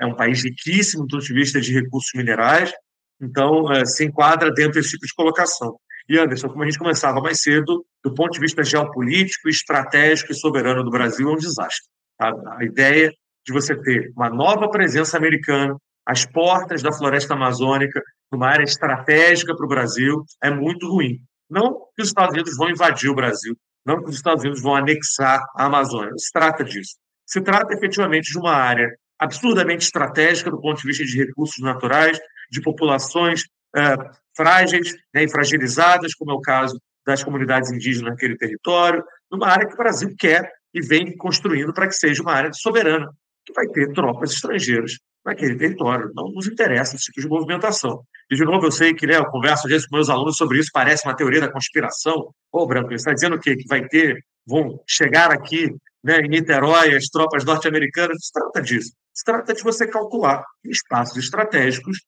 [0.00, 2.72] é um país riquíssimo do ponto de vista de recursos minerais,
[3.20, 5.76] então se enquadra dentro desse tipo de colocação.
[6.08, 10.34] E, Anderson, como a gente começava mais cedo, do ponto de vista geopolítico, estratégico e
[10.34, 11.86] soberano do Brasil, é um desastre.
[12.18, 13.12] A, a ideia
[13.46, 15.76] de você ter uma nova presença americana
[16.06, 18.02] às portas da floresta amazônica,
[18.32, 21.18] numa área estratégica para o Brasil, é muito ruim.
[21.50, 23.54] Não que os Estados Unidos vão invadir o Brasil,
[23.84, 26.12] não que os Estados Unidos vão anexar a Amazônia.
[26.16, 26.96] Se trata disso.
[27.28, 32.18] Se trata efetivamente de uma área absurdamente estratégica do ponto de vista de recursos naturais,
[32.50, 33.42] de populações
[33.76, 33.96] é,
[34.34, 39.66] frágeis né, e fragilizadas, como é o caso das comunidades indígenas naquele território, numa área
[39.66, 43.10] que o Brasil quer e vem construindo para que seja uma área soberana,
[43.44, 46.10] que vai ter tropas estrangeiras naquele território.
[46.14, 48.02] Não nos interessa esse tipo de movimentação.
[48.30, 50.58] E, de novo, eu sei que né, eu converso às vezes com meus alunos sobre
[50.58, 52.32] isso, parece uma teoria da conspiração.
[52.50, 53.54] Ô, Branco, ele está dizendo o quê?
[53.54, 58.18] Que vai ter, vão chegar aqui né, em Niterói as tropas norte-americanas.
[58.20, 58.92] Se trata disso.
[59.12, 61.98] Se trata de você calcular espaços estratégicos,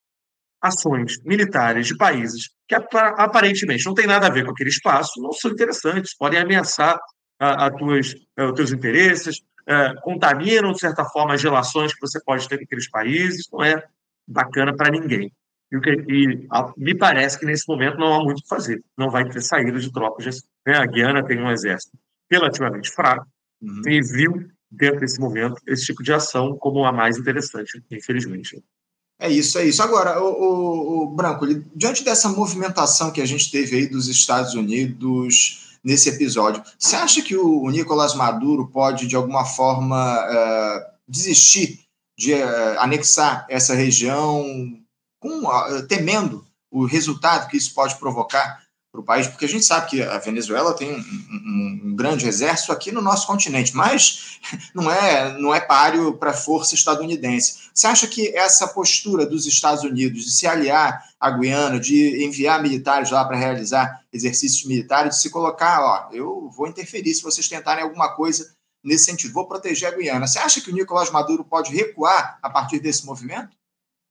[0.61, 5.33] ações militares de países que aparentemente não tem nada a ver com aquele espaço, não
[5.33, 6.97] são interessantes, podem ameaçar
[7.39, 12.01] a, a tuas, a, os teus interesses, é, contaminam, de certa forma, as relações que
[12.01, 13.83] você pode ter com aqueles países, não é
[14.29, 15.33] bacana para ninguém.
[15.73, 15.77] E,
[16.09, 18.81] e a, me parece que nesse momento não há muito o que fazer.
[18.97, 20.43] Não vai ter saída de tropas.
[20.67, 20.77] Né?
[20.77, 21.97] A Guiana tem um exército
[22.31, 23.27] relativamente fraco
[23.63, 23.83] uhum.
[23.87, 28.63] e viu, dentro desse momento, esse tipo de ação como a mais interessante, infelizmente.
[29.19, 29.83] É isso, é isso.
[29.83, 34.55] Agora, o, o, o Branco, diante dessa movimentação que a gente teve aí dos Estados
[34.55, 36.63] Unidos nesse episódio.
[36.79, 41.81] Você acha que o, Nicolás Maduro pode, de alguma forma, uh, desistir
[42.19, 44.45] de uh, anexar essa região,
[45.19, 49.27] com, uh, temendo o resultado que isso pode provocar para o país?
[49.27, 53.01] Porque a gente sabe que a Venezuela tem um, um, um, grande exército aqui no
[53.01, 54.41] nosso continente, mas
[54.75, 57.71] não é, não é páreo para a força estadunidense.
[57.73, 62.61] Você acha que essa postura dos Estados Unidos de se aliar à Guiana, de enviar
[62.63, 67.49] militares lá para realizar exercícios militares, de se colocar, ó, eu vou interferir se vocês
[67.49, 70.27] tentarem alguma coisa nesse sentido, vou proteger a Guiana.
[70.27, 73.60] Você acha que o Nicolás Maduro pode recuar a partir desse movimento?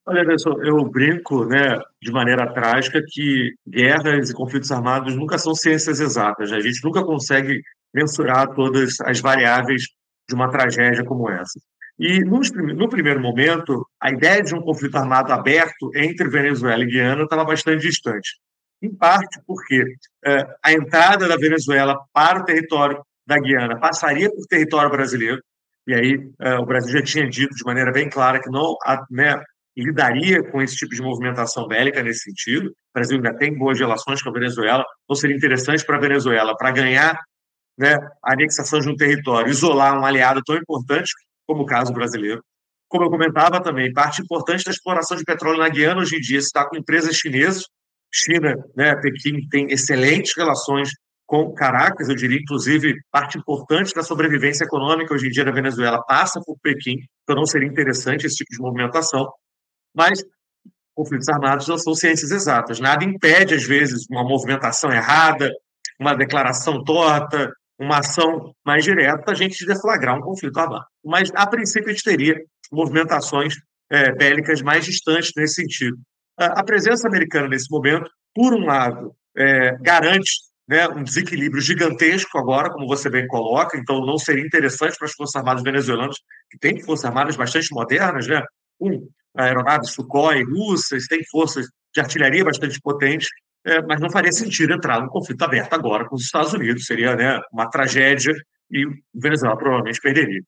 [0.10, 0.26] Olha,
[0.64, 6.50] eu brinco né, de maneira trágica que guerras e conflitos armados nunca são ciências exatas.
[6.50, 6.58] Né?
[6.58, 7.62] A gente nunca consegue
[7.94, 9.84] mensurar todas as variáveis
[10.28, 11.60] de uma tragédia como essa.
[12.00, 17.24] E no, primeiro momento, a ideia de um conflito armado aberto entre Venezuela e Guiana
[17.24, 18.40] estava bastante distante.
[18.82, 19.84] Em parte porque
[20.26, 25.40] é, a entrada da Venezuela para o território da Guiana passaria por território brasileiro,
[25.86, 28.76] e aí é, o Brasil já tinha dito de maneira bem clara que não,
[29.12, 29.40] né,
[29.80, 32.70] lidaria com esse tipo de movimentação bélica nesse sentido.
[32.70, 36.56] O Brasil ainda tem boas relações com a Venezuela, não seria interessante para a Venezuela,
[36.56, 37.20] para ganhar
[37.78, 41.12] né, a anexação de um território, isolar um aliado tão importante
[41.48, 42.44] como o caso brasileiro.
[42.88, 46.40] Como eu comentava também, parte importante da exploração de petróleo na Guiana hoje em dia
[46.40, 47.64] está com empresas chinesas.
[48.12, 50.90] China, né, Pequim tem excelentes relações
[51.30, 56.04] com Caracas, eu diria, inclusive, parte importante da sobrevivência econômica hoje em dia da Venezuela
[56.04, 59.32] passa por Pequim, então não seria interessante esse tipo de movimentação.
[59.96, 60.24] Mas
[60.96, 62.80] conflitos armados não são ciências exatas.
[62.80, 65.50] Nada impede, às vezes, uma movimentação errada,
[66.00, 70.86] uma declaração torta, uma ação mais direta, a gente deflagrar um conflito armado.
[71.04, 72.36] Mas, a princípio, a gente teria
[72.72, 73.56] movimentações
[73.90, 75.98] é, bélicas mais distantes nesse sentido.
[76.38, 80.32] A, presença americana, nesse momento, por um lado, é, garante
[80.68, 85.14] né, um desequilíbrio gigantesco agora, como você bem coloca, então não seria interessante para as
[85.14, 86.16] Forças Armadas venezuelanas,
[86.50, 88.42] que têm Forças Armadas bastante modernas, né,
[88.80, 93.28] um, aeronaves Sukhoi russas, tem forças de artilharia bastante potentes,
[93.66, 97.16] é, mas não faria sentido entrar num conflito aberto agora com os Estados Unidos, seria
[97.16, 98.34] né, uma tragédia
[98.72, 100.42] e o Venezuela provavelmente perderia.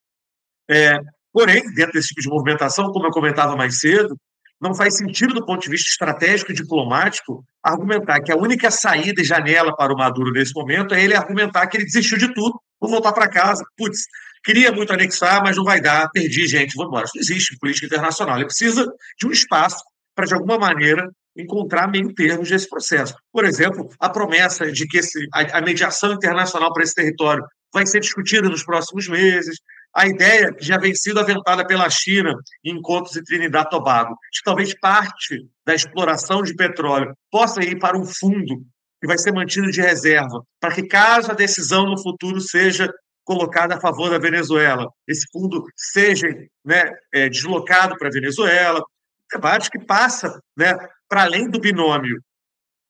[0.69, 0.99] É,
[1.33, 4.15] porém, dentro desse tipo de movimentação, como eu comentava mais cedo,
[4.61, 9.19] não faz sentido, do ponto de vista estratégico e diplomático, argumentar que a única saída
[9.21, 12.61] e janela para o Maduro nesse momento é ele argumentar que ele desistiu de tudo,
[12.79, 13.63] vou voltar para casa.
[13.75, 14.03] Putz,
[14.43, 17.05] Queria muito anexar, mas não vai dar, perdi gente, vou embora.
[17.05, 18.37] Isso não existe política internacional.
[18.37, 18.85] Ele precisa
[19.19, 19.83] de um espaço
[20.15, 23.15] para, de alguma maneira, encontrar meio termos desse processo.
[23.31, 27.85] Por exemplo, a promessa de que esse, a, a mediação internacional para esse território vai
[27.85, 29.57] ser discutida nos próximos meses,
[29.93, 34.15] a ideia que já vem sido aventada pela China em encontros em Trinidad e Tobago,
[34.31, 38.61] que talvez parte da exploração de petróleo possa ir para um fundo
[38.99, 42.91] que vai ser mantido de reserva, para que, caso a decisão no futuro seja
[43.23, 46.27] colocada a favor da Venezuela, esse fundo seja
[46.65, 48.83] né, é, deslocado para a Venezuela,
[49.31, 50.75] debate que passa né,
[51.07, 52.21] para além do binômio.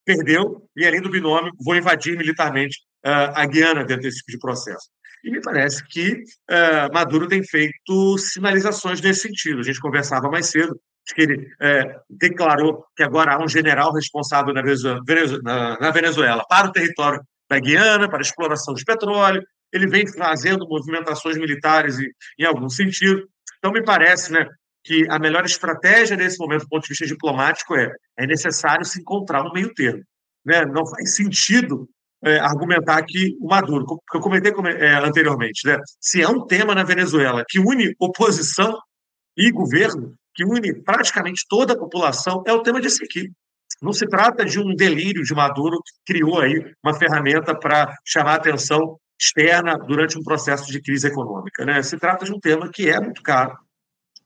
[0.06, 4.40] Perdeu, e além do binômio, vou invadir militarmente uh, a Guiana dentro desse tipo de
[4.40, 4.90] processo.
[5.24, 6.14] E me parece que
[6.50, 9.60] uh, Maduro tem feito sinalizações nesse sentido.
[9.60, 10.76] A gente conversava mais cedo
[11.14, 15.02] que ele é, declarou que agora há um general responsável na Venezuela,
[15.80, 19.44] na Venezuela, para o território da Guiana, para a exploração de petróleo.
[19.74, 23.28] Ele vem fazendo movimentações militares em, em algum sentido.
[23.58, 24.48] Então, me parece né,
[24.84, 29.00] que a melhor estratégia nesse momento, do ponto de vista diplomático, é é necessário se
[29.00, 30.04] encontrar um meio termo.
[30.46, 30.64] Né?
[30.66, 31.90] Não faz sentido
[32.24, 35.78] é, argumentar que o Maduro, que eu comentei é, anteriormente, né?
[36.00, 38.78] se é um tema na Venezuela que une oposição
[39.36, 43.30] e governo, que une praticamente toda a população, é o tema de sequia.
[43.82, 48.36] Não se trata de um delírio de Maduro que criou aí uma ferramenta para chamar
[48.36, 51.64] atenção externa durante um processo de crise econômica.
[51.64, 51.84] Né?
[51.84, 53.56] Se trata de um tema que é muito caro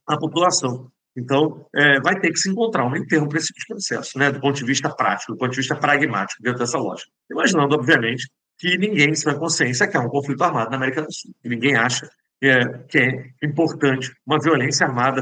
[0.07, 0.89] à população.
[1.17, 4.31] Então, é, vai ter que se encontrar um meio termo para esse tipo processo, né?
[4.31, 7.09] do ponto de vista prático, do ponto de vista pragmático, dentro dessa lógica.
[7.29, 11.33] Imaginando, obviamente, que ninguém tem consciência que há um conflito armado na América do Sul.
[11.43, 12.09] Ninguém acha
[12.41, 15.21] é, que é importante uma violência armada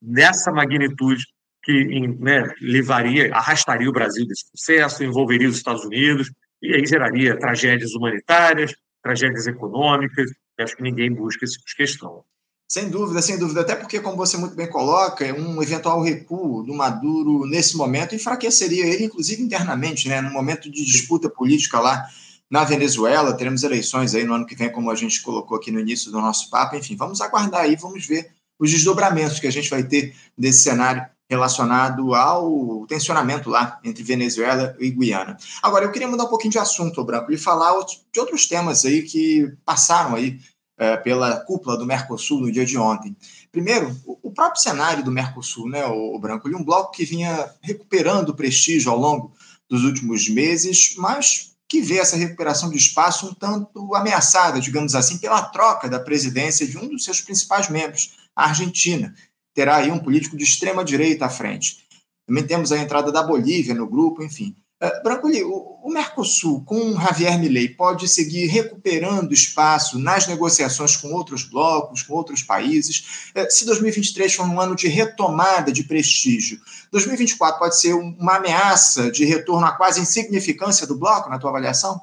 [0.00, 1.24] nessa magnitude
[1.62, 6.30] que né, levaria, arrastaria o Brasil desse processo, envolveria os Estados Unidos,
[6.62, 12.24] e aí geraria tragédias humanitárias, tragédias econômicas, acho que ninguém busca esse tipo de questão.
[12.70, 13.62] Sem dúvida, sem dúvida.
[13.62, 18.86] Até porque, como você muito bem coloca, um eventual recuo do Maduro nesse momento enfraqueceria
[18.86, 20.20] ele, inclusive internamente, né?
[20.20, 22.06] No momento de disputa política lá
[22.48, 25.80] na Venezuela, teremos eleições aí no ano que vem, como a gente colocou aqui no
[25.80, 26.76] início do nosso papo.
[26.76, 31.04] Enfim, vamos aguardar aí, vamos ver os desdobramentos que a gente vai ter desse cenário
[31.30, 35.36] relacionado ao tensionamento lá entre Venezuela e Guiana.
[35.62, 37.72] Agora, eu queria mudar um pouquinho de assunto, Branco, e falar
[38.12, 40.40] de outros temas aí que passaram aí
[40.76, 43.16] é, pela cúpula do Mercosul no dia de ontem.
[43.52, 48.34] Primeiro, o próprio cenário do Mercosul, né, o, Branco, ele um bloco que vinha recuperando
[48.34, 49.32] prestígio ao longo
[49.68, 55.18] dos últimos meses, mas que vê essa recuperação de espaço um tanto ameaçada, digamos assim,
[55.18, 59.14] pela troca da presidência de um dos seus principais membros, a Argentina.
[59.54, 61.78] Terá aí um político de extrema direita à frente.
[62.26, 64.54] Também temos a entrada da Bolívia no grupo, enfim.
[64.82, 71.12] Uh, Brancoli, o, o Mercosul, com Javier Milei, pode seguir recuperando espaço nas negociações com
[71.12, 73.32] outros blocos, com outros países?
[73.36, 76.58] Uh, se 2023 for um ano de retomada de prestígio,
[76.92, 82.00] 2024 pode ser uma ameaça de retorno à quase insignificância do bloco, na tua avaliação?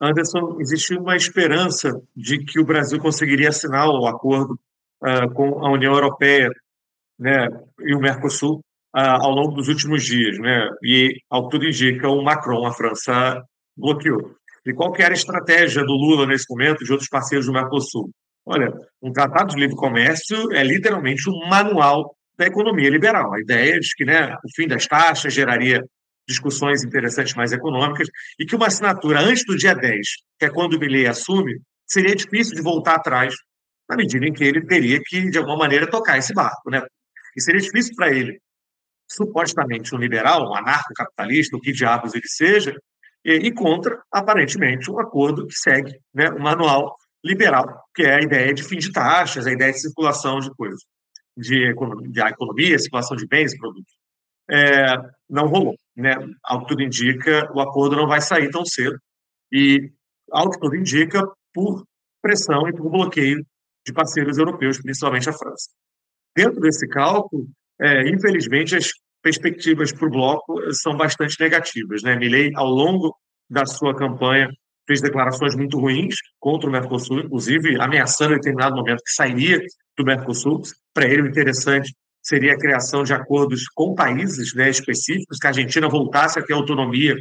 [0.00, 4.58] Anderson, existe uma esperança de que o Brasil conseguiria assinar o acordo
[5.02, 6.50] uh, com a União Europeia
[7.20, 7.46] né,
[7.80, 8.60] e o Mercosul
[8.96, 10.38] uh, ao longo dos últimos dias.
[10.38, 13.42] Né, e, ao que tudo indica, o Macron, a França,
[13.76, 14.34] bloqueou.
[14.66, 17.52] E qual que era a estratégia do Lula nesse momento e de outros parceiros do
[17.52, 18.10] Mercosul?
[18.44, 23.32] Olha, um tratado de livre comércio é literalmente um manual da economia liberal.
[23.34, 25.84] A ideia é de que né, o fim das taxas geraria
[26.26, 30.06] discussões interessantes mais econômicas e que uma assinatura antes do dia 10,
[30.38, 33.34] que é quando o Milley assume, seria difícil de voltar atrás
[33.88, 36.70] na medida em que ele teria que, de alguma maneira, tocar esse barco.
[36.70, 36.80] Né?
[37.36, 38.40] E seria difícil para ele,
[39.10, 42.74] supostamente um liberal, um anarcocapitalista, o que diabos ele seja,
[43.24, 48.54] e, contra, aparentemente, um acordo que segue né, o manual liberal, que é a ideia
[48.54, 50.80] de fim de taxas, a ideia de circulação de coisas,
[51.36, 53.92] de economia, economia circulação de bens e produtos.
[54.50, 54.96] É,
[55.28, 55.76] não rolou.
[55.94, 56.14] Né?
[56.42, 58.98] Ao que tudo indica, o acordo não vai sair tão cedo.
[59.52, 59.92] E,
[60.32, 61.84] ao que tudo indica, por
[62.22, 63.44] pressão e por bloqueio
[63.86, 65.68] de parceiros europeus, principalmente a França.
[66.36, 67.46] Dentro desse cálculo,
[67.80, 68.90] é, infelizmente, as
[69.22, 72.02] perspectivas para o bloco são bastante negativas.
[72.02, 72.16] Né?
[72.16, 73.14] Milley, ao longo
[73.48, 74.48] da sua campanha,
[74.86, 79.60] fez declarações muito ruins contra o Mercosul, inclusive ameaçando em determinado momento que sairia
[79.96, 80.62] do Mercosul.
[80.92, 85.50] Para ele, o interessante seria a criação de acordos com países né, específicos, que a
[85.50, 87.16] Argentina voltasse a ter autonomia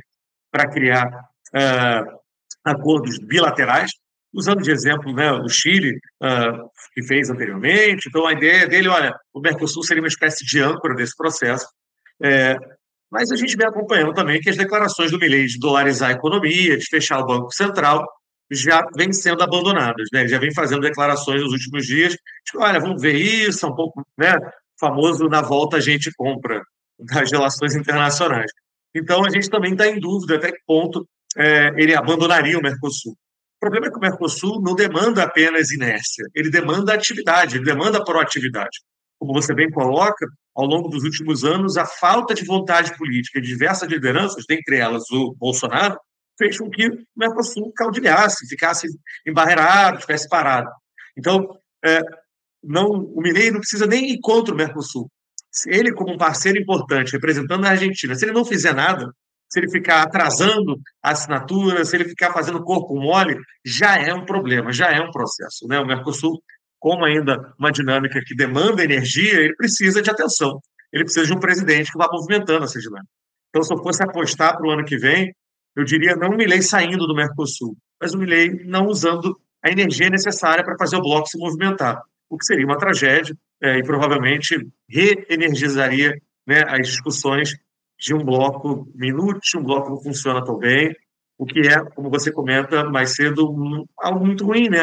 [0.52, 2.20] para criar uh,
[2.66, 3.92] acordos bilaterais
[4.34, 8.08] usando de exemplo né, o Chile, uh, que fez anteriormente.
[8.08, 11.68] Então, a ideia dele, olha, o Mercosul seria uma espécie de âncora desse processo.
[12.22, 12.58] É,
[13.12, 16.78] mas a gente vem acompanhando também que as declarações do Milley de dolarizar a economia,
[16.78, 18.06] de fechar o Banco Central,
[18.52, 20.08] já vêm sendo abandonadas.
[20.14, 20.22] Né?
[20.22, 23.76] Ele já vem fazendo declarações nos últimos dias, de, olha, vamos ver isso, é um
[23.76, 24.36] pouco né,
[24.80, 26.62] famoso na volta a gente compra
[27.00, 28.52] das relações internacionais.
[28.94, 31.08] Então, a gente também está em dúvida até que ponto
[31.38, 33.16] é, ele abandonaria o Mercosul.
[33.60, 38.02] O problema é que o Mercosul não demanda apenas inércia, ele demanda atividade, ele demanda
[38.02, 38.80] proatividade.
[39.20, 43.48] Como você bem coloca, ao longo dos últimos anos, a falta de vontade política de
[43.48, 46.00] diversas lideranças, dentre elas o Bolsonaro,
[46.38, 48.88] fez com que o Mercosul caudilhasse, ficasse
[49.28, 50.70] embarreirado, estivesse parado.
[51.18, 51.46] Então,
[51.84, 52.00] é,
[52.64, 55.12] não, o Mineiro não precisa nem ir contra o Mercosul.
[55.68, 59.12] Ele, como um parceiro importante, representando a Argentina, se ele não fizer nada,
[59.50, 63.36] se ele ficar atrasando a assinatura, se ele ficar fazendo corpo mole,
[63.66, 65.68] já é um problema, já é um processo.
[65.68, 65.80] Né?
[65.80, 66.40] O Mercosul,
[66.80, 70.60] como ainda uma dinâmica que demanda energia, ele precisa de atenção.
[70.94, 73.10] Ele precisa de um presidente que vá movimentando essa dinâmica.
[73.50, 75.34] Então, se eu fosse apostar para o ano que vem,
[75.76, 80.10] eu diria não o Milley saindo do Mercosul, mas o Milley não usando a energia
[80.10, 84.56] necessária para fazer o bloco se movimentar, o que seria uma tragédia é, e provavelmente
[84.88, 86.14] reenergizaria
[86.48, 87.56] né, as discussões
[88.00, 90.96] de um bloco minúsculo, um bloco não funciona tão bem,
[91.38, 94.80] o que é, como você comenta mais cedo, algo muito ruim, né?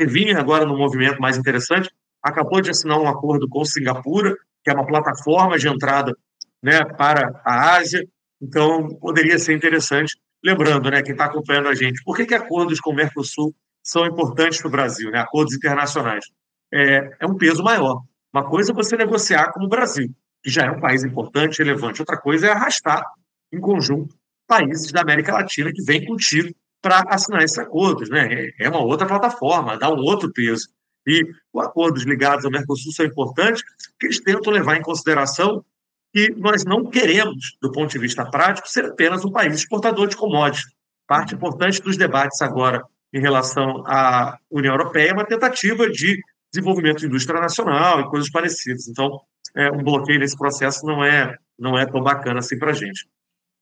[0.00, 1.90] Vinha agora no movimento mais interessante,
[2.22, 6.16] acabou de assinar um acordo com Singapura, que é uma plataforma de entrada
[6.62, 8.04] né, para a Ásia,
[8.40, 10.16] então poderia ser interessante.
[10.44, 14.06] Lembrando, né, quem está acompanhando a gente, por que, que acordos com o Mercosul são
[14.06, 16.24] importantes para o Brasil, né, acordos internacionais?
[16.72, 18.02] É, é um peso maior.
[18.32, 20.08] Uma coisa é você negociar com o Brasil,
[20.42, 22.00] que já é um país importante, relevante.
[22.00, 23.04] Outra coisa é arrastar,
[23.52, 24.14] em conjunto,
[24.46, 28.10] países da América Latina que vêm contigo para assinar esses acordos.
[28.10, 28.50] Né?
[28.58, 30.68] É uma outra plataforma, dá um outro peso.
[31.06, 33.62] E os acordos ligados ao Mercosul são importantes
[33.92, 35.64] porque eles tentam levar em consideração
[36.12, 40.16] que nós não queremos, do ponto de vista prático, ser apenas um país exportador de
[40.16, 40.70] commodities.
[41.06, 46.20] Parte importante dos debates agora em relação à União Europeia é uma tentativa de
[46.52, 48.86] desenvolvimento de indústria nacional e coisas parecidas.
[48.88, 49.20] Então,
[49.56, 53.06] é, um bloqueio nesse processo não é, não é tão bacana assim para a gente.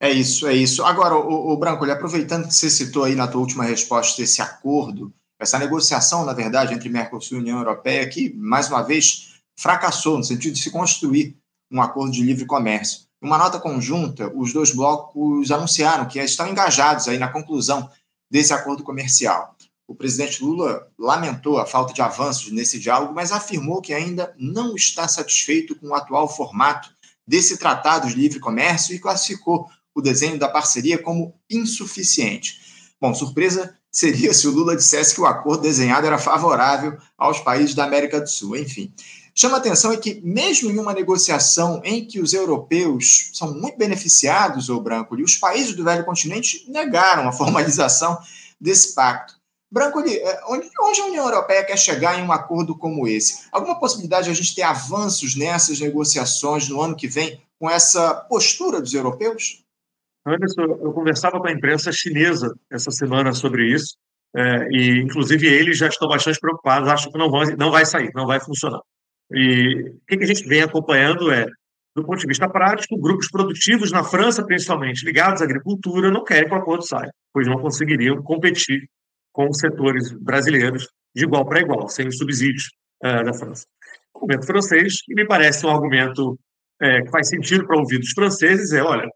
[0.01, 0.85] É isso, é isso.
[0.85, 5.13] Agora, o, o Branco, aproveitando que você citou aí na tua última resposta esse acordo,
[5.39, 10.25] essa negociação, na verdade, entre Mercosul e União Europeia, que, mais uma vez, fracassou no
[10.25, 11.37] sentido de se construir
[11.71, 13.03] um acordo de livre comércio.
[13.21, 17.91] Uma nota conjunta, os dois blocos anunciaram que estão engajados aí na conclusão
[18.31, 19.55] desse acordo comercial.
[19.91, 24.77] O presidente Lula lamentou a falta de avanços nesse diálogo, mas afirmou que ainda não
[24.77, 26.95] está satisfeito com o atual formato
[27.27, 32.61] desse tratado de livre comércio e classificou o desenho da parceria como insuficiente.
[33.01, 37.75] Bom, surpresa seria se o Lula dissesse que o acordo desenhado era favorável aos países
[37.75, 38.57] da América do Sul.
[38.57, 38.95] Enfim,
[39.35, 44.69] chama atenção é que, mesmo em uma negociação em que os europeus são muito beneficiados,
[44.69, 48.17] ou branco, e os países do velho continente negaram a formalização
[48.61, 49.40] desse pacto.
[49.73, 50.69] Branco, é, onde,
[51.01, 53.49] a União Europeia quer chegar em um acordo como esse?
[53.53, 58.15] Alguma possibilidade de a gente ter avanços nessas negociações no ano que vem com essa
[58.15, 59.63] postura dos europeus?
[60.27, 63.97] Anderson, eu conversava com a imprensa chinesa essa semana sobre isso,
[64.37, 68.11] é, e inclusive eles já estão bastante preocupados, acham que não vai, não vai sair,
[68.15, 68.81] não vai funcionar.
[69.33, 71.47] E o que a gente vem acompanhando é,
[71.95, 76.49] do ponto de vista prático, grupos produtivos na França, principalmente ligados à agricultura, não querem
[76.49, 78.89] que o acordo saia, pois não conseguiriam competir
[79.33, 82.71] com os setores brasileiros de igual para igual, sem os subsídios
[83.05, 83.67] uh, da França.
[84.15, 86.39] Argumento francês, que me parece um argumento
[86.81, 89.09] é, que faz sentido para ouvir dos franceses, é: olha,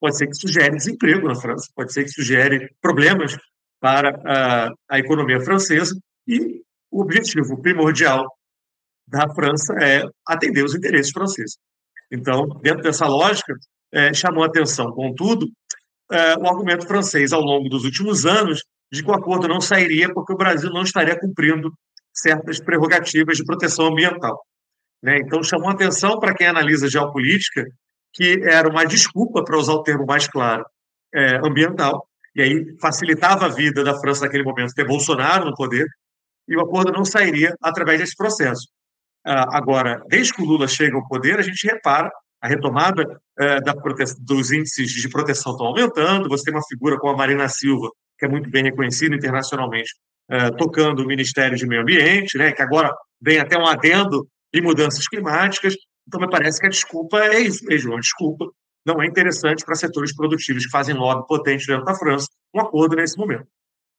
[0.00, 3.36] pode ser que sugere desemprego na França, pode ser que sugere problemas
[3.80, 5.94] para uh, a economia francesa,
[6.26, 8.26] e o objetivo primordial
[9.06, 11.56] da França é atender os interesses franceses.
[12.10, 13.54] Então, dentro dessa lógica,
[13.92, 15.46] é, chamou atenção, contudo,
[16.10, 18.62] é, o argumento francês ao longo dos últimos anos
[18.92, 21.72] de que o acordo não sairia porque o Brasil não estaria cumprindo
[22.12, 24.38] certas prerrogativas de proteção ambiental.
[25.02, 25.18] Né?
[25.18, 27.64] Então, chamou atenção para quem analisa geopolítica
[28.14, 30.66] que era uma desculpa, para usar o termo mais claro,
[31.14, 35.86] é, ambiental, e aí facilitava a vida da França naquele momento ter Bolsonaro no poder,
[36.46, 38.68] e o acordo não sairia através desse processo.
[39.24, 43.04] Ah, agora, desde que o Lula chega ao poder, a gente repara a retomada
[43.38, 43.72] é, da
[44.18, 47.88] dos índices de proteção estão aumentando, você tem uma figura como a Marina Silva,
[48.22, 49.96] que é muito bem reconhecida internacionalmente,
[50.30, 54.62] é, tocando o Ministério de Meio Ambiente, né, que agora vem até um adendo de
[54.62, 55.74] mudanças climáticas.
[56.06, 58.46] Então, me parece que a desculpa é isso mesmo, uma desculpa.
[58.86, 62.94] Não é interessante para setores produtivos que fazem lobby potente dentro da França um acordo
[62.94, 63.46] nesse momento.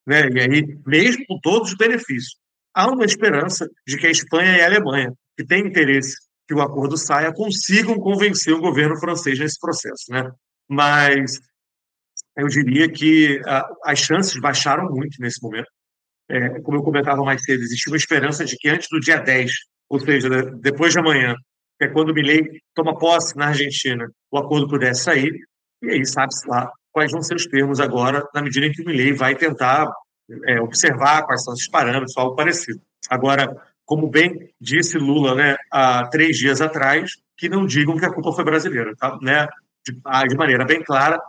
[0.06, 0.26] Né?
[0.30, 2.36] E aí, mesmo com todos os benefícios,
[2.74, 6.16] há uma esperança de que a Espanha e a Alemanha, que têm interesse
[6.48, 10.04] que o acordo saia, consigam convencer o governo francês nesse processo.
[10.10, 10.30] Né?
[10.66, 11.38] Mas
[12.36, 15.68] eu diria que a, as chances baixaram muito nesse momento.
[16.28, 19.50] É, como eu comentava mais cedo, existe uma esperança de que antes do dia 10,
[19.88, 20.28] ou seja,
[20.60, 21.34] depois de amanhã,
[21.78, 25.32] que é quando o Milei toma posse na Argentina, o acordo pudesse sair,
[25.82, 28.86] e aí sabe-se lá quais vão ser os termos agora, na medida em que o
[28.86, 29.86] Milei vai tentar
[30.46, 32.80] é, observar quais são esses parâmetros, algo parecido.
[33.10, 33.54] Agora,
[33.84, 38.32] como bem disse Lula né, há três dias atrás, que não digam que a culpa
[38.32, 38.94] foi brasileira.
[38.96, 39.18] Tá?
[39.20, 39.46] Né?
[39.86, 41.20] De, ah, de maneira bem clara,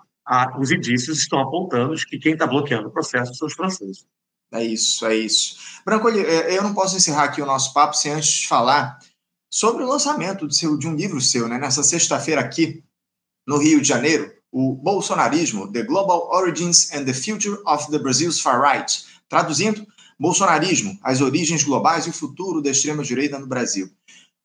[0.60, 4.06] os indícios estão apontando de que quem está bloqueando o processo são os franceses.
[4.52, 5.58] É isso, é isso.
[5.86, 9.00] Branco, é, eu não posso encerrar aqui o nosso papo sem antes falar
[9.50, 11.58] sobre o lançamento de, seu, de um livro seu, né?
[11.58, 12.84] Nessa sexta-feira aqui,
[13.48, 18.40] no Rio de Janeiro, o Bolsonarismo, The Global Origins and the Future of the Brazil's
[18.40, 19.04] Far Right.
[19.28, 19.86] Traduzindo,
[20.18, 23.90] Bolsonarismo, as origens globais e o futuro da extrema-direita no Brasil.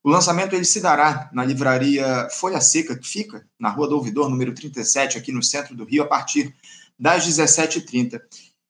[0.03, 4.31] O lançamento ele se dará na livraria Folha Seca, que fica na Rua do Ouvidor,
[4.31, 6.55] número 37, aqui no centro do Rio, a partir
[6.99, 8.21] das 17h30.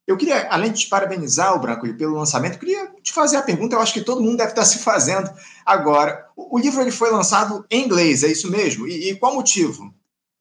[0.06, 3.76] Eu queria, além de te parabenizar, o Branco, pelo lançamento, queria te fazer a pergunta,
[3.76, 5.30] eu acho que todo mundo deve estar se fazendo
[5.64, 6.26] agora.
[6.36, 8.88] O livro ele foi lançado em inglês, é isso mesmo?
[8.88, 9.94] E, e qual motivo?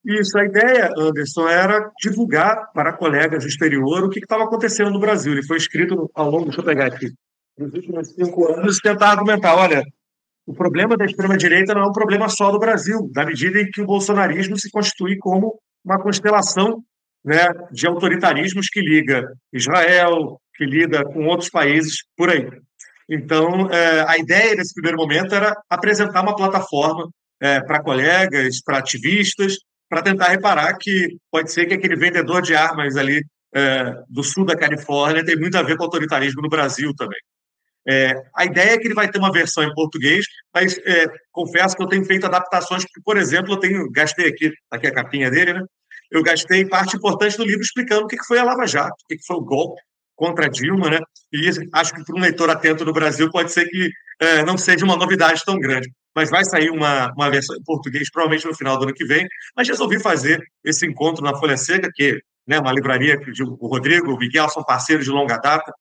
[0.04, 5.34] Isso, a ideia, Anderson, era divulgar para colegas exterior o que estava acontecendo no Brasil.
[5.34, 7.14] Ele foi escrito ao longo, deixa eu pegar aqui,
[7.56, 9.84] nos últimos cinco anos, tentar argumentar, olha,
[10.50, 13.82] o problema da extrema-direita não é um problema só do Brasil, na medida em que
[13.82, 16.84] o bolsonarismo se constitui como uma constelação
[17.24, 22.50] né, de autoritarismos que liga Israel, que lida com outros países por aí.
[23.08, 27.08] Então, é, a ideia nesse primeiro momento era apresentar uma plataforma
[27.40, 29.54] é, para colegas, para ativistas,
[29.88, 33.24] para tentar reparar que pode ser que aquele vendedor de armas ali
[33.54, 37.20] é, do sul da Califórnia tem muito a ver com autoritarismo no Brasil também.
[37.90, 40.24] É, a ideia é que ele vai ter uma versão em português,
[40.54, 44.54] mas é, confesso que eu tenho feito adaptações, porque, por exemplo, eu tenho, gastei aqui,
[44.70, 45.64] aqui a capinha dele, né?
[46.12, 49.26] eu gastei parte importante do livro explicando o que foi a Lava Jato, o que
[49.26, 49.82] foi o golpe
[50.16, 51.00] contra Dilma, né?
[51.32, 54.84] E acho que para um leitor atento no Brasil pode ser que é, não seja
[54.84, 55.90] uma novidade tão grande.
[56.14, 59.26] Mas vai sair uma, uma versão em português provavelmente no final do ano que vem.
[59.56, 63.68] Mas resolvi fazer esse encontro na Folha Seca, que é né, uma livraria que o
[63.68, 65.72] Rodrigo, o Miguel são parceiros de longa data,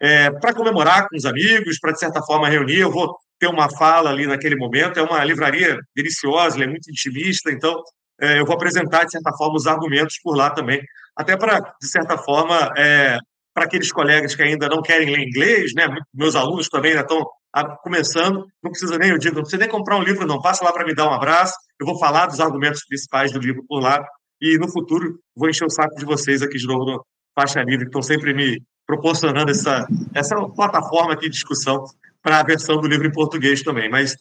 [0.00, 2.80] é, para comemorar com os amigos, para de certa forma reunir.
[2.80, 4.98] Eu vou ter uma fala ali naquele momento.
[4.98, 7.74] É uma livraria deliciosa, é muito intimista, então
[8.20, 10.80] é, eu vou apresentar, de certa forma, os argumentos por lá também,
[11.16, 13.18] até para, de certa forma, é,
[13.52, 15.88] para aqueles colegas que ainda não querem ler inglês, né?
[16.12, 17.24] meus alunos também ainda estão
[17.82, 20.72] começando, não precisa nem, eu digo, não precisa nem comprar um livro, não, passa lá
[20.72, 24.04] para me dar um abraço, eu vou falar dos argumentos principais do livro por lá,
[24.40, 27.06] e no futuro vou encher o saco de vocês aqui de novo no
[27.38, 31.84] Faixa Livre, que estão sempre me proporcionando essa, essa plataforma de discussão
[32.22, 33.90] para a versão do livro em português também.
[33.90, 34.16] Mas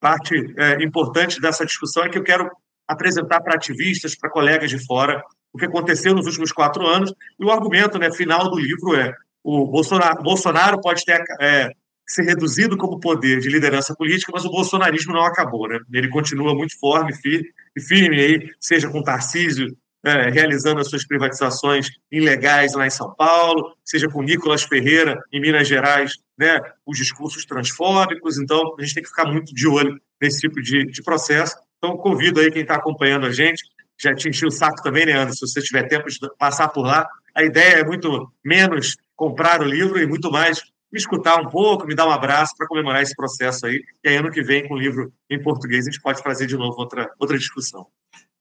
[0.00, 2.50] parte é, importante dessa discussão é que eu quero
[2.86, 7.12] apresentar para ativistas, para colegas de fora, o que aconteceu nos últimos quatro anos.
[7.38, 9.12] E o argumento né, final do livro é
[9.42, 11.70] o Bolsonaro, Bolsonaro pode ter é,
[12.06, 15.68] ser reduzido como poder de liderança política, mas o bolsonarismo não acabou.
[15.68, 15.78] Né?
[15.92, 17.48] Ele continua muito forte firme,
[17.86, 19.76] firme aí, seja com Tarcísio
[20.06, 25.40] é, realizando as suas privatizações ilegais lá em São Paulo, seja com Nicolas Ferreira em
[25.40, 28.38] Minas Gerais, né, os discursos transfóbicos.
[28.38, 31.56] Então, a gente tem que ficar muito de olho nesse tipo de, de processo.
[31.78, 33.64] Então, convido aí quem está acompanhando a gente,
[34.00, 35.44] já te enchi o saco também, né, Anderson?
[35.44, 37.04] Se você tiver tempo de passar por lá,
[37.34, 40.60] a ideia é muito menos comprar o livro e muito mais
[40.92, 43.82] me escutar um pouco, me dar um abraço para comemorar esse processo aí.
[44.04, 46.56] E aí, ano que vem, com o livro em português, a gente pode fazer de
[46.56, 47.88] novo outra, outra discussão.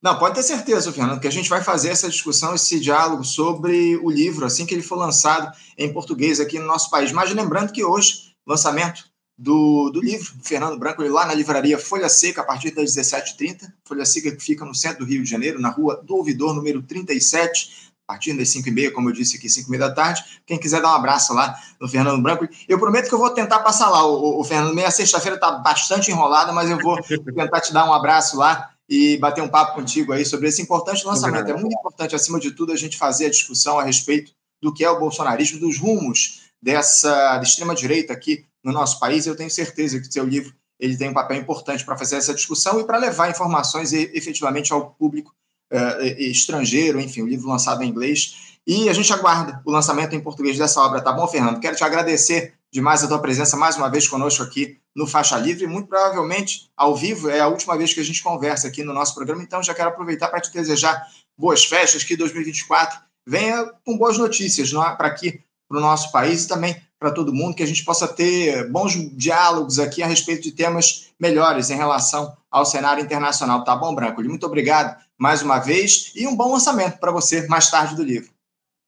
[0.01, 3.97] Não, pode ter certeza, Fernando, que a gente vai fazer essa discussão, esse diálogo sobre
[3.97, 7.11] o livro, assim que ele for lançado em português aqui no nosso país.
[7.11, 9.05] Mas lembrando que hoje, lançamento
[9.37, 13.71] do, do livro do Fernando Branco, lá na livraria Folha Seca, a partir das 17h30.
[13.83, 16.81] Folha Seca que fica no centro do Rio de Janeiro, na rua do Ouvidor, número
[16.81, 20.23] 37, a partir das 5h30, como eu disse aqui, 5h30 da tarde.
[20.45, 22.47] Quem quiser dar um abraço lá no Fernando Branco.
[22.67, 24.05] Eu prometo que eu vou tentar passar lá.
[24.05, 27.93] O, o Fernando, meia sexta-feira está bastante enrolada, mas eu vou tentar te dar um
[27.93, 31.49] abraço lá e bater um papo contigo aí sobre esse importante lançamento.
[31.49, 34.31] É muito importante, acima de tudo, a gente fazer a discussão a respeito
[34.61, 39.25] do que é o bolsonarismo, dos rumos dessa extrema-direita aqui no nosso país.
[39.25, 42.33] Eu tenho certeza que o seu livro ele tem um papel importante para fazer essa
[42.33, 45.33] discussão e para levar informações efetivamente ao público
[45.71, 48.57] uh, estrangeiro, enfim, o livro lançado em inglês.
[48.67, 51.59] E a gente aguarda o lançamento em português dessa obra, tá bom, Fernando?
[51.59, 55.67] Quero te agradecer demais a tua presença mais uma vez conosco aqui no Faixa Livre.
[55.67, 59.13] Muito provavelmente, ao vivo, é a última vez que a gente conversa aqui no nosso
[59.13, 61.05] programa, então já quero aproveitar para te desejar
[61.37, 64.95] boas festas, que 2024 venha com boas notícias é?
[64.95, 68.07] para aqui, para o nosso país e também para todo mundo, que a gente possa
[68.07, 73.63] ter bons diálogos aqui a respeito de temas melhores em relação ao cenário internacional.
[73.63, 74.23] Tá bom, Branco?
[74.23, 78.34] Muito obrigado mais uma vez e um bom lançamento para você mais tarde do livro.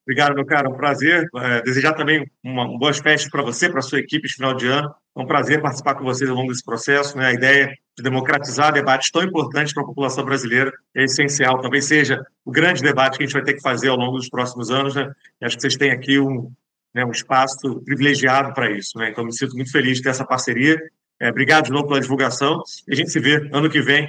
[0.07, 0.69] Obrigado, meu caro.
[0.69, 1.27] É um prazer.
[1.35, 4.65] É, desejar também uma, uma boas festas para você, para sua equipe de final de
[4.65, 4.89] ano.
[5.13, 7.17] É um prazer participar com vocês ao longo desse processo.
[7.17, 7.27] Né?
[7.27, 11.59] A ideia de democratizar debates tão importantes para a população brasileira é essencial.
[11.59, 14.29] Talvez seja o grande debate que a gente vai ter que fazer ao longo dos
[14.29, 14.95] próximos anos.
[14.95, 15.11] Né?
[15.43, 16.49] Acho que vocês têm aqui um,
[16.95, 18.97] né, um espaço privilegiado para isso.
[18.97, 19.09] Né?
[19.09, 20.81] Então, me sinto muito feliz de ter essa parceria.
[21.19, 22.63] É, obrigado de novo pela divulgação.
[22.87, 24.07] E a gente se vê ano que vem.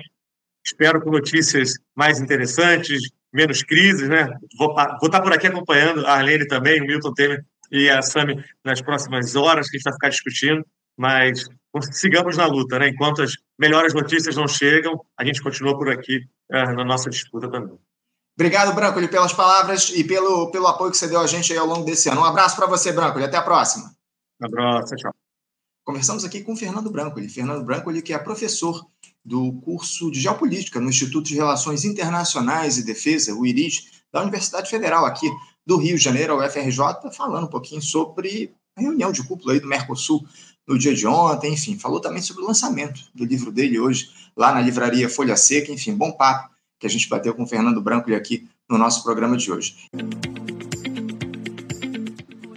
[0.64, 4.08] Espero com notícias mais interessantes, menos crises.
[4.08, 4.28] Né?
[4.58, 8.42] Vou, vou estar por aqui acompanhando a Arlene também, o Milton Temer e a Sami
[8.64, 10.64] nas próximas horas, que a gente vai ficar discutindo.
[10.96, 11.44] Mas
[11.92, 12.78] sigamos na luta.
[12.78, 12.88] Né?
[12.88, 16.20] Enquanto as melhores notícias não chegam, a gente continua por aqui
[16.50, 17.78] é, na nossa disputa também.
[18.34, 21.84] Obrigado, Brancoli, pelas palavras e pelo, pelo apoio que você deu a gente ao longo
[21.84, 22.20] desse ano.
[22.20, 23.24] Um abraço para você, Brancoli.
[23.24, 23.90] Até a próxima.
[24.40, 25.12] Abraço, tchau.
[25.89, 27.30] Conversamos aqui com o Fernando Brancoli.
[27.30, 28.86] Fernando Brancoli, que é professor
[29.24, 34.68] do curso de Geopolítica no Instituto de Relações Internacionais e Defesa, o IRIS, da Universidade
[34.68, 35.26] Federal aqui
[35.66, 39.61] do Rio de Janeiro, a UFRJ, falando um pouquinho sobre a reunião de cúpula aí
[39.61, 40.26] do Mercosul
[40.66, 44.53] no dia de ontem, enfim, falou também sobre o lançamento do livro dele hoje, lá
[44.53, 48.14] na livraria Folha Seca, enfim, bom papo que a gente bateu com o Fernando Branco
[48.14, 49.74] aqui no nosso programa de hoje.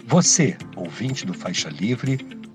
[0.04, 2.41] Você, ouvinte do Faixa Livre,